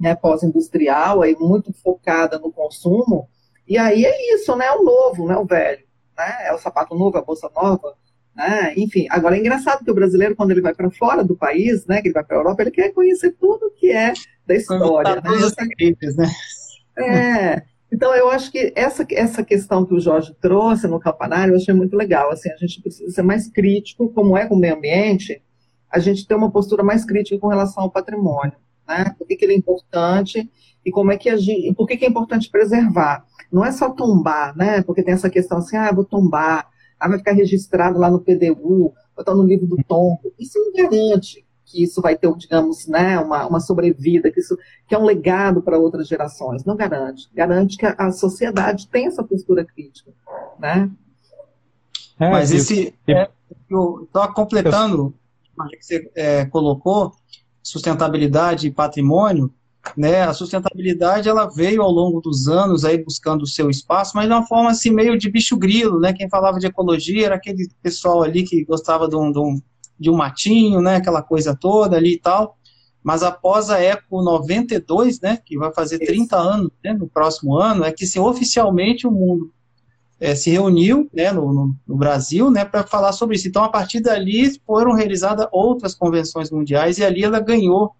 [0.00, 3.28] né, pós-industrial, aí muito focada no consumo,
[3.66, 4.70] e aí é isso, né?
[4.72, 5.36] O novo, né?
[5.36, 5.84] O velho,
[6.16, 6.46] né?
[6.46, 7.94] É o sapato novo, a bolsa nova,
[8.34, 8.74] né?
[8.76, 12.02] Enfim, agora é engraçado que o brasileiro, quando ele vai para fora do país, né,
[12.02, 14.12] que ele vai para a Europa, ele quer conhecer tudo que é
[14.46, 15.16] da história.
[15.16, 15.20] Né?
[15.36, 16.16] Essa...
[16.16, 16.30] né?
[16.98, 21.56] É, então eu acho que essa, essa questão que o Jorge trouxe no campanário, eu
[21.56, 22.30] achei muito legal.
[22.30, 25.42] Assim, a gente precisa ser mais crítico, como é com o meio ambiente,
[25.90, 28.56] a gente ter uma postura mais crítica com relação ao patrimônio.
[28.86, 29.14] Né?
[29.18, 30.50] Por que, que ele é importante
[30.84, 33.24] e como é que agir, por que, que é importante preservar.
[33.52, 34.82] Não é só tombar, né?
[34.82, 38.92] Porque tem essa questão assim, ah, vou tombar ah, vai ficar registrado lá no PDU,
[39.14, 40.32] vai estar no livro do tombo.
[40.38, 44.56] Isso não garante que isso vai ter, digamos, né, uma, uma sobrevida, que isso
[44.86, 46.64] que é um legado para outras gerações.
[46.64, 47.28] Não garante.
[47.34, 50.12] Garante que a, a sociedade tem essa postura crítica,
[50.58, 50.90] né?
[52.18, 53.28] É, Mas esse, é,
[53.68, 55.12] eu estou completando
[55.58, 57.12] o que você é, colocou,
[57.62, 59.52] sustentabilidade e patrimônio,
[59.96, 60.22] né?
[60.22, 64.32] A sustentabilidade ela veio ao longo dos anos aí buscando o seu espaço, mas de
[64.32, 66.12] uma forma assim meio de bicho grilo, né?
[66.12, 69.60] Quem falava de ecologia era aquele pessoal ali que gostava de um, de um,
[69.98, 70.96] de um matinho, né?
[70.96, 72.56] Aquela coisa toda ali e tal.
[73.02, 77.84] Mas após a Eco 92, né, que vai fazer 30 anos né, no próximo ano,
[77.84, 79.52] é que se oficialmente o mundo
[80.18, 83.46] é, se reuniu né, no, no, no Brasil né, para falar sobre isso.
[83.46, 87.94] Então, a partir dali foram realizadas outras convenções mundiais e ali ela ganhou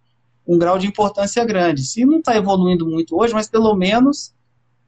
[0.47, 1.83] um grau de importância grande.
[1.83, 4.33] Se não está evoluindo muito hoje, mas pelo menos,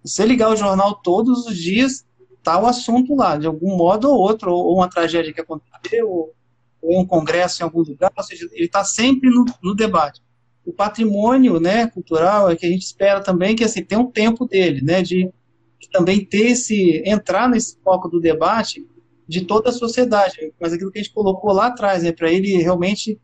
[0.05, 2.07] se ligar o jornal todos os dias,
[2.39, 6.35] está o assunto lá, de algum modo ou outro, ou uma tragédia que aconteceu, ou,
[6.81, 10.23] um congresso em algum lugar, ou seja, ele está sempre no, no, debate.
[10.65, 14.47] O patrimônio né, cultural é que a gente espera também que assim, tem um tempo
[14.47, 15.29] dele, né, de,
[15.81, 18.87] de também ter esse, entrar nesse foco do debate
[19.27, 22.57] de toda a sociedade, mas aquilo que a gente colocou lá atrás, né, para ele
[22.59, 23.21] realmente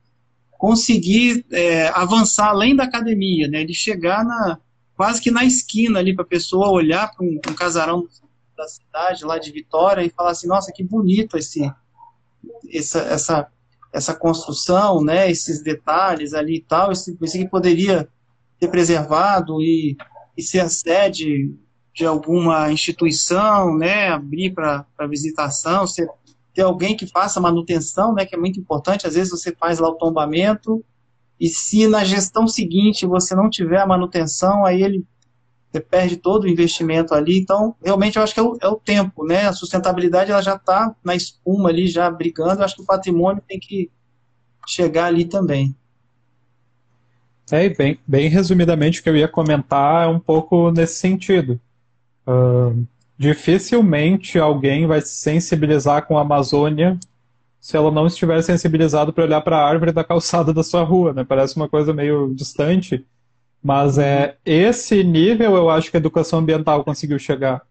[0.64, 4.59] conseguir é, avançar além da academia, né, de chegar na,
[4.96, 8.09] quase que na esquina ali para a pessoa olhar para um, um, casarão
[8.57, 11.70] da cidade lá de Vitória e falar assim, nossa, que bonito esse,
[12.72, 13.46] essa, essa,
[13.92, 18.09] essa construção, né, esses detalhes ali e tal, esse, esse que poderia
[18.59, 19.98] ser preservado e,
[20.35, 21.55] e ser a sede
[21.92, 26.09] de alguma instituição, né, abrir para visitação, ser
[26.54, 29.06] ter alguém que faça manutenção, né, que é muito importante.
[29.06, 30.84] Às vezes você faz lá o tombamento,
[31.38, 35.04] e se na gestão seguinte você não tiver a manutenção, aí ele
[35.74, 37.36] você perde todo o investimento ali.
[37.36, 39.48] Então, realmente, eu acho que é o, é o tempo, né?
[39.48, 42.60] A sustentabilidade ela já está na espuma ali, já brigando.
[42.60, 43.90] Eu acho que o patrimônio tem que
[44.68, 45.74] chegar ali também.
[47.50, 51.60] É, bem, bem resumidamente, o que eu ia comentar é um pouco nesse sentido.
[52.24, 52.86] Uh,
[53.16, 56.98] dificilmente alguém vai se sensibilizar com a Amazônia
[57.61, 61.14] se ela não estiver sensibilizado para olhar para a árvore da calçada da sua rua,
[61.14, 61.24] né?
[61.24, 63.07] Parece uma coisa meio distante,
[63.62, 67.62] mas é esse nível eu acho que a educação ambiental conseguiu chegar,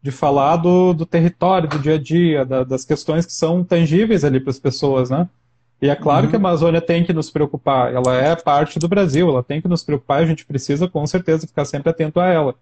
[0.00, 4.24] de falar do, do território, do dia a dia, da, das questões que são tangíveis
[4.24, 5.28] ali para as pessoas, né?
[5.82, 6.30] E é claro uhum.
[6.30, 9.68] que a Amazônia tem que nos preocupar, ela é parte do Brasil, ela tem que
[9.68, 12.54] nos preocupar, a gente precisa com certeza ficar sempre atento a ela.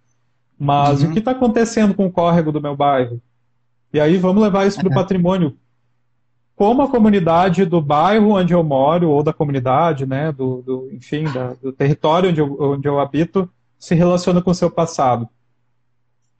[0.59, 1.11] Mas uhum.
[1.11, 3.21] o que está acontecendo com o córrego do meu bairro?
[3.93, 5.57] E aí vamos levar isso para o patrimônio.
[6.57, 11.25] Como a comunidade do bairro onde eu moro, ou da comunidade, né, do, do enfim,
[11.25, 15.29] da, do território onde eu, onde eu habito, se relaciona com o seu passado?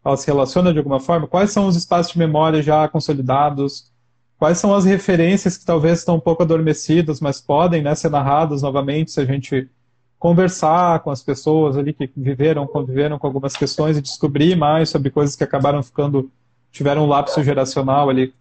[0.05, 1.29] Ela se relaciona de alguma forma?
[1.29, 3.93] Quais são os espaços de memória já consolidados?
[4.39, 8.63] Quais são as referências que talvez estão um pouco adormecidas, mas podem né, ser narradas
[8.63, 9.71] novamente se a gente
[10.19, 15.11] conversar com as pessoas ali que viveram, conviveram com algumas questões e descobrir mais sobre
[15.11, 16.31] coisas que acabaram ficando,
[16.73, 18.35] tiveram um lapso geracional ali.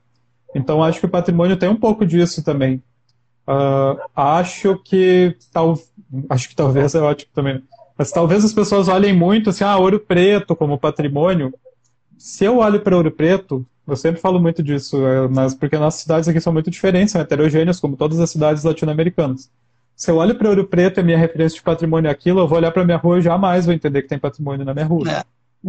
[0.56, 2.82] Então acho que o patrimônio tem um pouco disso também.
[3.48, 5.80] Uh, acho que tal,
[6.30, 7.64] acho que talvez é ótimo também.
[7.98, 11.54] Mas talvez as pessoas olhem muito assim, ah, Ouro Preto como patrimônio.
[12.18, 16.02] Se eu olho para Ouro Preto, eu sempre falo muito disso, é, mas porque nossas
[16.02, 19.50] cidades aqui são muito diferentes, são heterogêneas, como todas as cidades latino-americanas.
[19.98, 22.48] Se eu olho para Ouro Preto e a minha referência de patrimônio é aquilo, eu
[22.48, 25.10] vou olhar para minha rua e jamais vou entender que tem patrimônio na minha rua.
[25.10, 25.24] É,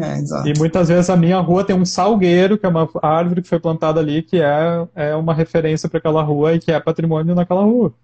[0.04, 0.18] é.
[0.44, 3.58] E muitas vezes a minha rua tem um salgueiro, que é uma árvore que foi
[3.58, 7.62] plantada ali, que é, é uma referência para aquela rua e que é patrimônio naquela
[7.62, 7.94] rua.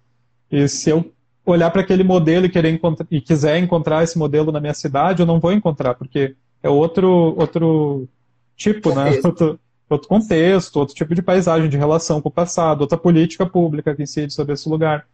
[0.51, 1.13] E se eu
[1.45, 5.27] olhar para aquele modelo e, querer e quiser encontrar esse modelo na minha cidade, eu
[5.27, 8.09] não vou encontrar, porque é outro, outro
[8.57, 9.21] tipo, né?
[9.23, 13.93] Outro, outro contexto, outro tipo de paisagem, de relação com o passado, outra política pública
[13.93, 15.05] que incide sobre esse lugar.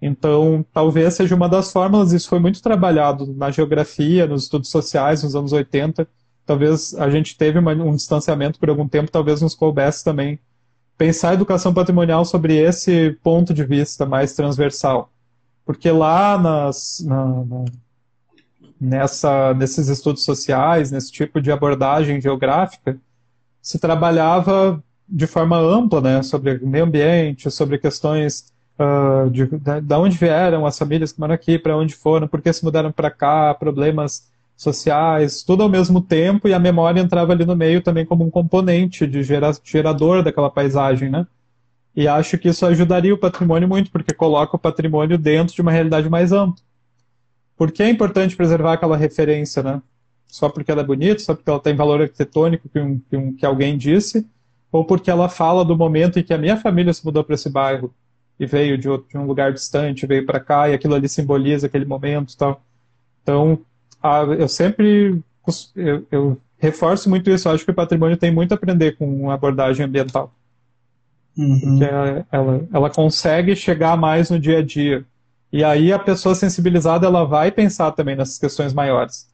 [0.00, 5.22] Então, talvez seja uma das fórmulas, isso foi muito trabalhado na geografia, nos estudos sociais,
[5.22, 6.06] nos anos 80.
[6.46, 10.38] Talvez a gente teve uma, um distanciamento por algum tempo, talvez nos coubesse também
[10.96, 15.12] pensar a educação patrimonial sobre esse ponto de vista mais transversal.
[15.64, 17.64] Porque lá nas, na, na,
[18.80, 22.98] nessa, nesses estudos sociais, nesse tipo de abordagem geográfica,
[23.60, 30.16] se trabalhava de forma ampla, né, sobre meio ambiente, sobre questões uh, de, de, onde
[30.16, 33.54] vieram as famílias que moram aqui, para onde foram, por que se mudaram para cá,
[33.54, 38.24] problemas sociais, tudo ao mesmo tempo, e a memória entrava ali no meio também como
[38.24, 41.26] um componente de gera, gerador daquela paisagem, né?
[41.94, 45.72] E acho que isso ajudaria o patrimônio muito, porque coloca o patrimônio dentro de uma
[45.72, 46.62] realidade mais ampla.
[47.56, 49.82] Por que é importante preservar aquela referência, né?
[50.26, 53.34] Só porque ela é bonita, só porque ela tem valor arquitetônico que, um, que, um,
[53.34, 54.26] que alguém disse,
[54.70, 57.48] ou porque ela fala do momento em que a minha família se mudou para esse
[57.48, 57.92] bairro,
[58.38, 61.66] e veio de, outro, de um lugar distante, veio para cá e aquilo ali simboliza
[61.66, 62.62] aquele momento, tal.
[63.22, 63.60] Então,
[64.02, 65.20] a, eu sempre
[65.74, 67.48] eu, eu, reforço muito isso.
[67.48, 70.32] Eu acho que o patrimônio tem muito a aprender com a abordagem ambiental,
[71.36, 71.82] uhum.
[71.82, 75.04] ela, ela, ela consegue chegar mais no dia a dia.
[75.52, 79.28] E aí a pessoa sensibilizada ela vai pensar também nessas questões maiores.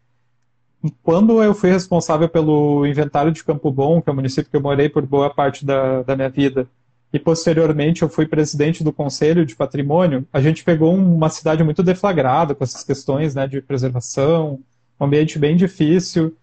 [1.03, 4.61] Quando eu fui responsável pelo inventário de Campo Bom, que é o município que eu
[4.61, 6.69] morei por boa parte da, da minha vida,
[7.14, 11.81] e posteriormente eu fui presidente do Conselho de Patrimônio, a gente pegou uma cidade muito
[11.81, 14.59] deflagrada com essas questões né, de preservação,
[14.98, 16.37] um ambiente bem difícil,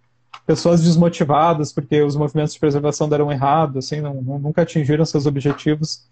[0.47, 6.07] pessoas desmotivadas porque os movimentos de preservação deram errado, assim, não, nunca atingiram seus objetivos.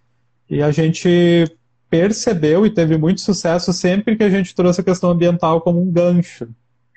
[0.49, 1.45] E a gente
[1.89, 5.89] percebeu e teve muito sucesso sempre que a gente trouxe a questão ambiental como um
[5.89, 6.49] gancho.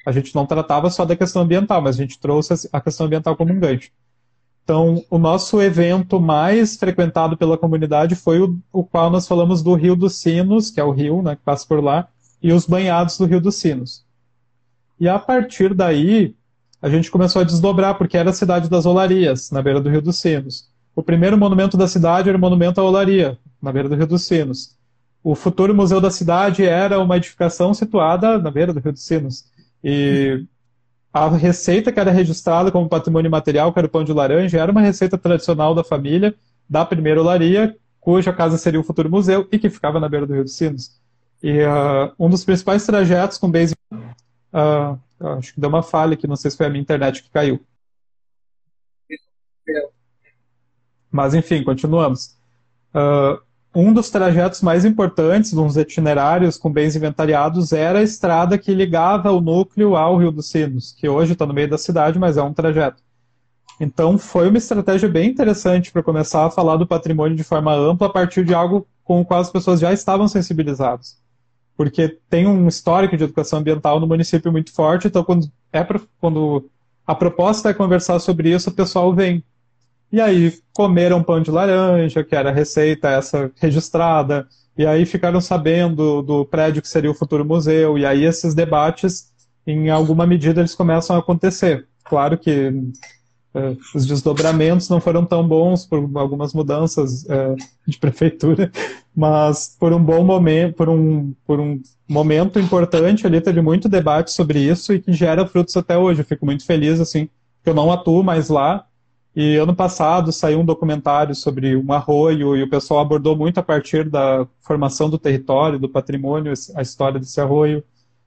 [0.04, 3.36] A gente não tratava só da questão ambiental, mas a gente trouxe a questão ambiental
[3.36, 3.92] como um gancho.
[4.64, 9.74] Então, o nosso evento mais frequentado pela comunidade foi o, o qual nós falamos do
[9.74, 12.08] Rio dos Sinos, que é o rio né, que passa por lá,
[12.40, 14.04] e os banhados do Rio dos Sinos.
[14.98, 16.34] E a partir daí,
[16.80, 20.02] a gente começou a desdobrar, porque era a cidade das olarias, na beira do Rio
[20.02, 20.68] dos Sinos.
[20.94, 24.22] O primeiro monumento da cidade era o Monumento à Olaria, na beira do Rio dos
[24.22, 24.76] Sinos.
[25.24, 29.44] O futuro museu da cidade era uma edificação situada na beira do Rio dos Sinos.
[29.82, 30.44] E
[31.12, 34.72] a receita que era registrada como patrimônio material, que era o pão de laranja, era
[34.72, 36.34] uma receita tradicional da família,
[36.68, 40.32] da primeira olaria, cuja casa seria o futuro museu e que ficava na beira do
[40.32, 40.98] Rio dos Sinos.
[41.42, 43.74] E uh, um dos principais trajetos com base.
[43.92, 44.98] Uh,
[45.38, 47.60] acho que deu uma falha aqui, não sei se foi a minha internet que caiu.
[51.10, 52.36] Mas enfim, continuamos.
[52.94, 53.40] uh,
[53.74, 59.32] um dos trajetos mais importantes, uns itinerários com bens inventariados, era a estrada que ligava
[59.32, 62.42] o núcleo ao Rio dos Sinos, que hoje está no meio da cidade, mas é
[62.42, 63.02] um trajeto.
[63.80, 68.06] Então foi uma estratégia bem interessante para começar a falar do patrimônio de forma ampla
[68.06, 71.18] a partir de algo com o qual as pessoas já estavam sensibilizadas.
[71.76, 76.00] Porque tem um histórico de educação ambiental no município muito forte, então quando, é pra,
[76.20, 76.68] quando
[77.06, 79.42] a proposta é conversar sobre isso, o pessoal vem.
[80.12, 84.46] E aí comeram pão de laranja, que era a receita essa registrada,
[84.76, 89.32] e aí ficaram sabendo do prédio que seria o futuro museu, e aí esses debates,
[89.66, 91.88] em alguma medida, eles começam a acontecer.
[92.04, 92.72] Claro que
[93.54, 97.54] é, os desdobramentos não foram tão bons por algumas mudanças é,
[97.86, 98.70] de prefeitura,
[99.14, 104.30] mas por um bom momento, por um, por um momento importante ali, teve muito debate
[104.30, 106.20] sobre isso e que gera frutos até hoje.
[106.20, 107.30] Eu fico muito feliz, assim,
[107.62, 108.86] que eu não atuo mais lá,
[109.34, 113.62] e ano passado saiu um documentário sobre um arroio e o pessoal abordou muito a
[113.62, 117.82] partir da formação do território, do patrimônio, a história desse arroio.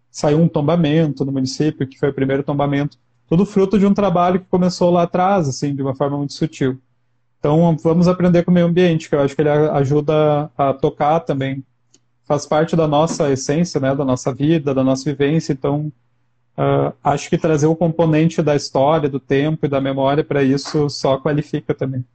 [0.09, 2.97] Saiu um tombamento no município, que foi o primeiro tombamento.
[3.27, 6.79] Tudo fruto de um trabalho que começou lá atrás, assim, de uma forma muito sutil.
[7.39, 11.19] Então, vamos aprender com o meio ambiente, que eu acho que ele ajuda a tocar
[11.19, 11.63] também.
[12.23, 15.53] Faz parte da nossa essência, né, da nossa vida, da nossa vivência.
[15.53, 15.91] Então,
[16.57, 20.89] Uh, acho que trazer o componente da história, do tempo e da memória para isso
[20.89, 22.05] só qualifica também.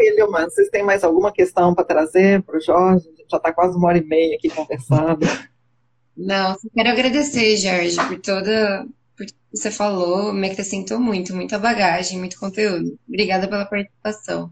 [0.00, 3.06] E Leomar, vocês têm mais alguma questão para trazer para o Jorge?
[3.06, 5.20] A gente já está quase uma hora e meia aqui conversando.
[6.16, 8.86] Não, quero agradecer, Jorge, por toda.
[9.16, 12.98] Por que você falou, me acrescentou muito, muita bagagem, muito conteúdo.
[13.08, 14.50] Obrigada pela participação.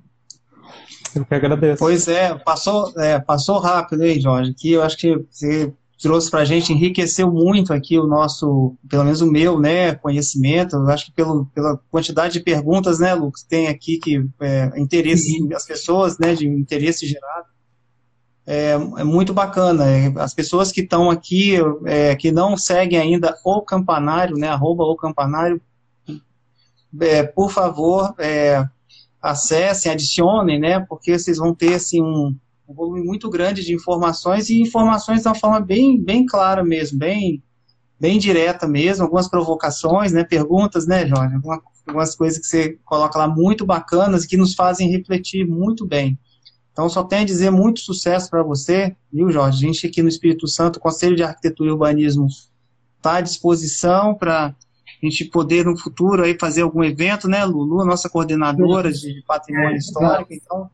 [1.15, 1.79] Eu que agradeço.
[1.79, 6.41] Pois é, passou, é, passou rápido aí, Jorge, que eu acho que você trouxe para
[6.41, 10.77] a gente, enriqueceu muito aqui o nosso, pelo menos o meu, né, conhecimento.
[10.77, 15.47] Eu acho que pelo, pela quantidade de perguntas, né, Lucas, tem aqui que é, interesse
[15.49, 17.47] das pessoas, né, de interesse gerado.
[18.47, 19.87] É, é muito bacana.
[19.87, 24.85] É, as pessoas que estão aqui, é, que não seguem ainda o campanário, né, arroba
[24.85, 25.61] o campanário,
[27.01, 28.65] é, por favor, é,
[29.21, 32.35] acessem, adicionem, né, porque vocês vão ter, assim, um,
[32.69, 36.99] um volume muito grande de informações e informações de uma forma bem, bem clara mesmo,
[36.99, 37.43] bem,
[37.99, 43.19] bem direta mesmo, algumas provocações, né, perguntas, né, Jorge, algumas, algumas coisas que você coloca
[43.19, 46.19] lá muito bacanas que nos fazem refletir muito bem.
[46.71, 49.65] Então, só tenho a dizer muito sucesso para você, viu, Jorge?
[49.65, 52.29] A gente aqui no Espírito Santo, o Conselho de Arquitetura e Urbanismo
[52.99, 54.55] está à disposição para
[55.03, 59.77] a gente poder no futuro aí fazer algum evento, né, Lulu, nossa coordenadora de patrimônio
[59.77, 60.33] histórico.
[60.33, 60.71] Então,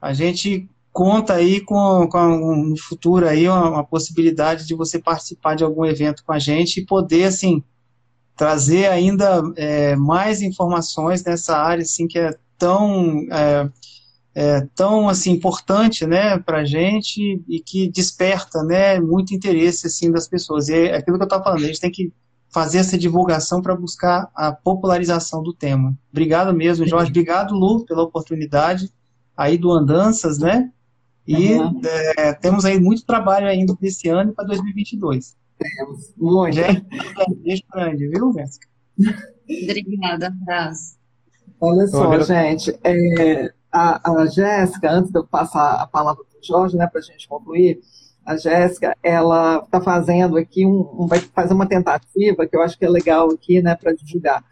[0.00, 5.56] a gente conta aí com, com no futuro aí uma, uma, possibilidade de você participar
[5.56, 7.64] de algum evento com a gente e poder assim
[8.36, 13.68] trazer ainda é, mais informações nessa área assim que é tão é,
[14.36, 20.12] é, tão assim importante né para a gente e que desperta né muito interesse assim
[20.12, 20.68] das pessoas.
[20.68, 22.12] E é aquilo que eu estava falando a gente tem que
[22.52, 25.92] fazer essa divulgação para buscar a popularização do tema.
[26.12, 27.10] Obrigado mesmo Jorge.
[27.10, 28.92] Obrigado Lu pela oportunidade
[29.36, 30.70] aí do Andanças né
[31.26, 31.80] e uhum.
[32.16, 35.36] é, temos aí muito trabalho ainda esse ano para 2022.
[35.58, 36.54] Temos, muito.
[36.54, 36.84] Gente,
[37.42, 38.68] beijo grande, viu, Jéssica?
[39.48, 40.96] Obrigada, abraço.
[41.60, 46.44] Olha só, gente, é, a, a Jéssica, antes de eu passar a palavra para o
[46.44, 47.80] Jorge, né, para a gente concluir,
[48.24, 52.78] a Jéssica, ela está fazendo aqui, um, um, vai fazer uma tentativa que eu acho
[52.78, 54.42] que é legal aqui, né, para divulgar.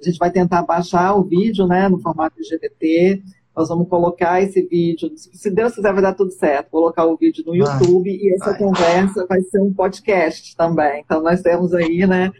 [0.00, 3.22] A gente vai tentar baixar o vídeo, né, no formato GBT,
[3.58, 7.42] nós vamos colocar esse vídeo, se Deus quiser vai dar tudo certo, colocar o vídeo
[7.44, 8.58] no YouTube e essa vai.
[8.58, 11.02] conversa vai ser um podcast também.
[11.04, 12.30] Então nós temos aí, né,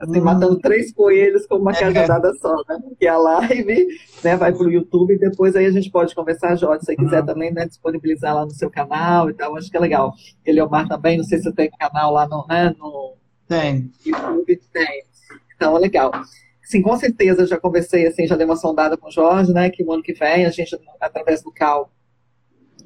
[0.00, 0.24] assim, hum.
[0.24, 1.74] matando três coelhos com uma é.
[1.74, 2.78] cajadada só, né?
[2.96, 3.88] Que a live
[4.22, 6.96] né, vai para o YouTube e depois aí a gente pode conversar, Jorge, se você
[6.96, 7.26] quiser uhum.
[7.26, 10.12] também né, disponibilizar lá no seu canal e tal, acho que é legal.
[10.46, 13.16] Eliomar também, não sei se tem canal lá no, né, no
[13.48, 13.90] tem.
[14.06, 15.02] YouTube, tem.
[15.56, 16.12] Então é legal.
[16.68, 19.82] Sim, com certeza, já conversei, assim, já dei uma sondada com o Jorge, né, que
[19.82, 21.90] o ano que vem a gente, através do CAL,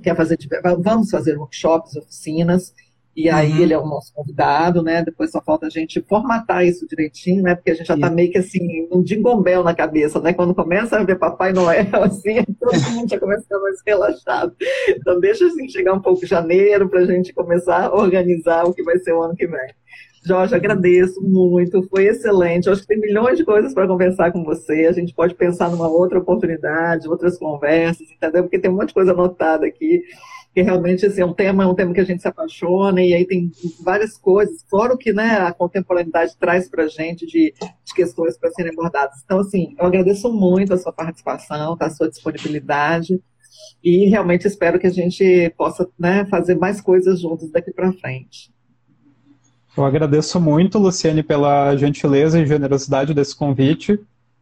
[0.01, 0.39] quer fazer,
[0.79, 2.73] vamos fazer workshops, oficinas,
[3.17, 3.59] e aí uhum.
[3.59, 7.57] ele é o nosso convidado, né, depois só falta a gente formatar isso direitinho, né,
[7.57, 10.99] porque a gente já está meio que, assim, um dingombel na cabeça, né, quando começa
[10.99, 14.55] a ver Papai Noel, assim, todo mundo já começa a ficar mais relaxado.
[14.91, 18.85] Então deixa, assim, chegar um pouco janeiro para a gente começar a organizar o que
[18.85, 19.75] vai ser o ano que vem.
[20.25, 22.67] Jorge, agradeço muito, foi excelente.
[22.67, 24.87] Eu acho que tem milhões de coisas para conversar com você.
[24.87, 28.45] A gente pode pensar numa outra oportunidade, outras conversas, entendeu?
[28.45, 30.03] Porque tem um monte de coisa anotada aqui.
[30.55, 33.15] que realmente assim, é um tema, é um tema que a gente se apaixona, e
[33.15, 33.51] aí tem
[33.83, 37.53] várias coisas, fora o que né, a contemporaneidade traz para a gente de,
[37.85, 39.23] de questões para serem abordadas.
[39.25, 43.21] Então, assim, eu agradeço muito a sua participação, a sua disponibilidade,
[43.83, 48.53] e realmente espero que a gente possa né, fazer mais coisas juntos daqui para frente.
[49.77, 53.99] Eu agradeço muito, Luciane, pela gentileza e generosidade desse convite.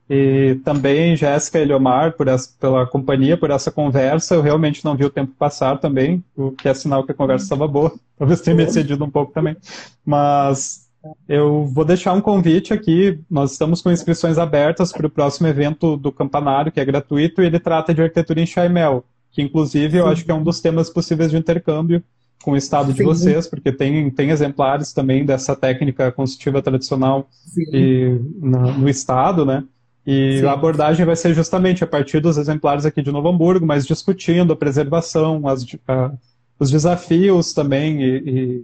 [0.09, 4.35] E também Jéssica e Eliomar por essa, pela companhia, por essa conversa.
[4.35, 7.45] Eu realmente não vi o tempo passar também, o que é sinal que a conversa
[7.45, 7.93] estava boa.
[8.18, 9.57] Talvez tenha me excedido um pouco também.
[10.05, 10.89] Mas
[11.28, 13.20] eu vou deixar um convite aqui.
[13.31, 17.47] Nós estamos com inscrições abertas para o próximo evento do Campanário, que é gratuito, e
[17.47, 20.91] ele trata de arquitetura em Chaimel, que inclusive eu acho que é um dos temas
[20.91, 22.03] possíveis de intercâmbio
[22.43, 27.28] com o estado de vocês, porque tem, tem exemplares também dessa técnica construtiva tradicional
[27.72, 29.64] e, na, no estado, né?
[30.07, 30.47] E Sim.
[30.47, 34.53] a abordagem vai ser justamente a partir dos exemplares aqui de Novo Hamburgo, mas discutindo
[34.53, 36.12] a preservação, as, a,
[36.59, 38.62] os desafios também e, e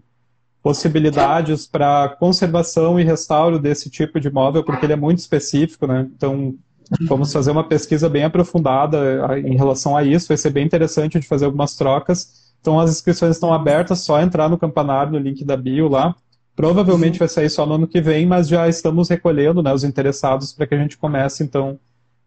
[0.63, 6.09] possibilidades para conservação e restauro desse tipo de móvel, porque ele é muito específico, né?
[6.17, 6.57] Então,
[7.03, 11.27] vamos fazer uma pesquisa bem aprofundada em relação a isso, vai ser bem interessante de
[11.27, 12.46] fazer algumas trocas.
[12.67, 16.15] Então, as inscrições estão abertas, só entrar no campanário, no link da bio lá,
[16.57, 20.55] Provavelmente vai sair só no ano que vem, mas já estamos recolhendo né, os interessados
[20.55, 21.79] para que a gente comece, então,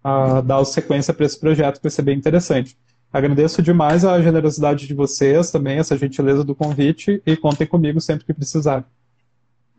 [0.04, 2.78] a dar sequência para esse projeto, que vai ser bem interessante.
[3.12, 8.24] Agradeço demais a generosidade de vocês, também essa gentileza do convite, e contem comigo sempre
[8.24, 8.86] que precisar.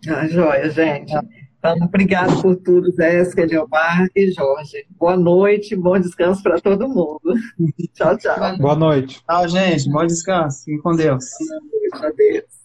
[0.08, 1.14] Ah, joia, gente.
[1.60, 4.86] Então, obrigado por tudo, Jéssica, Leomar e Jorge.
[4.98, 7.20] Boa noite, bom descanso para todo mundo.
[7.92, 8.56] tchau, tchau.
[8.56, 9.22] Boa noite.
[9.22, 9.90] Tchau, gente.
[9.90, 10.64] Bom descanso.
[10.64, 11.26] Fiquem com Deus.
[11.38, 12.59] Boa noite, adeus.